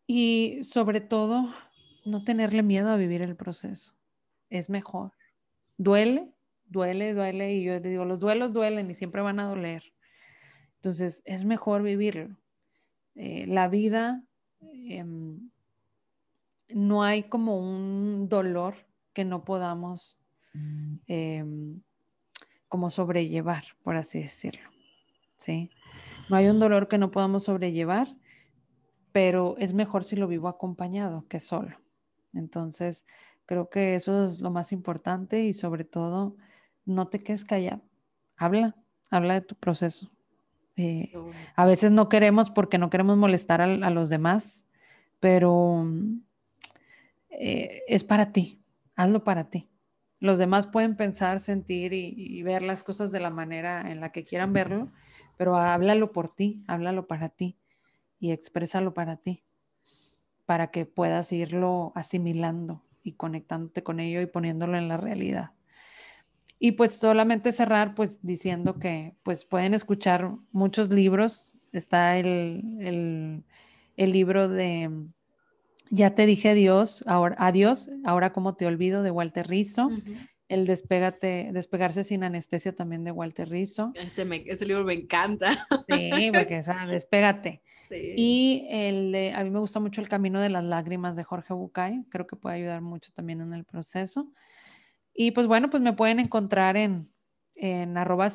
[0.07, 1.53] y sobre todo
[2.05, 3.93] no tenerle miedo a vivir el proceso.
[4.49, 5.11] Es mejor.
[5.77, 6.33] Duele,
[6.65, 9.83] duele, duele y yo digo, los duelos duelen y siempre van a doler.
[10.75, 12.37] Entonces, es mejor vivirlo.
[13.15, 14.23] Eh, la vida,
[14.61, 15.49] em,
[16.69, 18.75] no hay como un dolor
[19.13, 20.17] que no podamos
[21.07, 21.81] em,
[22.67, 24.69] como sobrellevar, por así decirlo.
[25.37, 25.69] ¿sí?
[26.29, 28.07] No hay un dolor que no podamos sobrellevar,
[29.11, 31.77] pero es mejor si lo vivo acompañado que solo.
[32.33, 33.05] Entonces,
[33.45, 36.35] creo que eso es lo más importante y sobre todo,
[36.85, 37.81] no te quedes callado.
[38.37, 38.75] Habla,
[39.09, 40.12] habla de tu proceso.
[40.75, 41.13] Eh,
[41.55, 44.65] a veces no queremos porque no queremos molestar a, los demás,
[45.19, 45.85] pero
[47.29, 48.61] eh, es para ti,
[48.95, 49.69] hazlo para ti.
[50.19, 54.23] Los demás pueden pensar, sentir y, ver las cosas de la manera en la que
[54.23, 54.89] quieran verlo,
[55.37, 57.57] pero háblalo por ti, háblalo para ti
[58.21, 59.43] y exprésalo para ti,
[60.45, 65.51] para que puedas irlo asimilando y conectándote con ello y poniéndolo en la realidad.
[66.59, 71.53] Y pues solamente cerrar pues diciendo que pues pueden escuchar muchos libros.
[71.71, 73.43] Está el,
[73.97, 74.89] el libro de
[75.89, 79.89] Ya te dije Dios, ahora, adiós, ahora como te olvido de Walter Rizzo.
[80.49, 83.91] El Despégate, Despegarse sin anestesia también de Walter Rizzo.
[83.95, 85.51] Ese, libro me encanta.
[85.89, 87.61] Sí, porque esa, Despégate.
[87.65, 88.13] Sí.
[88.15, 91.53] Y el de, a mí me gusta mucho El Camino de las Lágrimas de Jorge
[91.53, 92.03] Bucay.
[92.09, 94.31] Creo que puede ayudar mucho también en el proceso.
[95.13, 97.13] Y pues bueno, pues me pueden encontrar en,
[97.55, 98.29] en arroba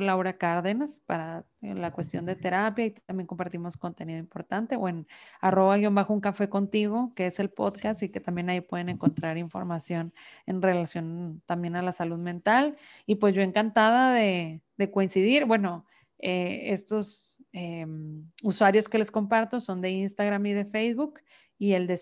[0.00, 5.06] Laura Cárdenas para eh, la cuestión de terapia y también compartimos contenido importante o en
[5.40, 8.88] arroba guion bajo un café contigo, que es el podcast y que también ahí pueden
[8.88, 10.14] encontrar información
[10.46, 12.76] en relación también a la salud mental.
[13.04, 14.62] Y pues yo encantada de,
[14.92, 15.44] coincidir.
[15.44, 15.84] Bueno,
[16.18, 21.20] eh, estos em, usuarios que les comparto son de Instagram y de Facebook
[21.58, 21.98] y el de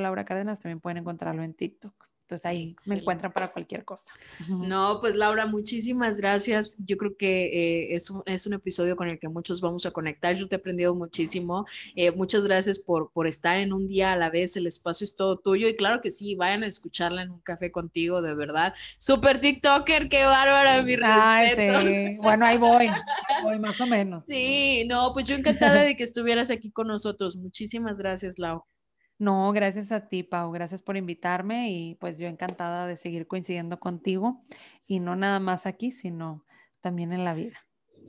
[0.00, 2.13] Laura Cárdenas también pueden encontrarlo en TikTok.
[2.24, 4.10] Entonces ahí me encuentran para cualquier cosa.
[4.48, 6.78] No, pues Laura, muchísimas gracias.
[6.86, 9.90] Yo creo que eh, es, un, es, un, episodio con el que muchos vamos a
[9.90, 10.34] conectar.
[10.34, 11.66] Yo te he aprendido muchísimo.
[11.94, 14.56] Eh, muchas gracias por, por estar en un día a la vez.
[14.56, 15.68] El espacio es todo tuyo.
[15.68, 18.72] Y claro que sí, vayan a escucharla en un café contigo, de verdad.
[18.98, 21.80] Super TikToker, qué bárbara, mi respeto.
[21.80, 22.18] Sí.
[22.24, 22.86] Bueno, ahí voy,
[23.42, 24.24] voy más o menos.
[24.24, 27.36] Sí, no, pues yo encantada de que estuvieras aquí con nosotros.
[27.36, 28.64] Muchísimas gracias, Lau.
[29.18, 30.50] No, gracias a ti, Pau.
[30.52, 34.44] Gracias por invitarme y pues yo encantada de seguir coincidiendo contigo
[34.86, 36.44] y no nada más aquí, sino
[36.80, 37.58] también en la vida.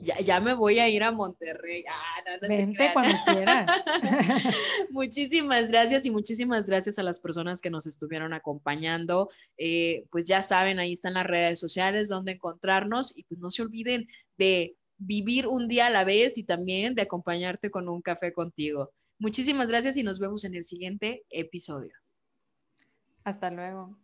[0.01, 1.83] Ya, ya me voy a ir a Monterrey.
[1.87, 3.65] Ah, no, Vente cuando quieras.
[4.89, 9.29] muchísimas gracias y muchísimas gracias a las personas que nos estuvieron acompañando.
[9.57, 13.61] Eh, pues ya saben, ahí están las redes sociales donde encontrarnos y pues no se
[13.61, 14.05] olviden
[14.37, 18.91] de vivir un día a la vez y también de acompañarte con un café contigo.
[19.19, 21.93] Muchísimas gracias y nos vemos en el siguiente episodio.
[23.23, 23.97] Hasta luego.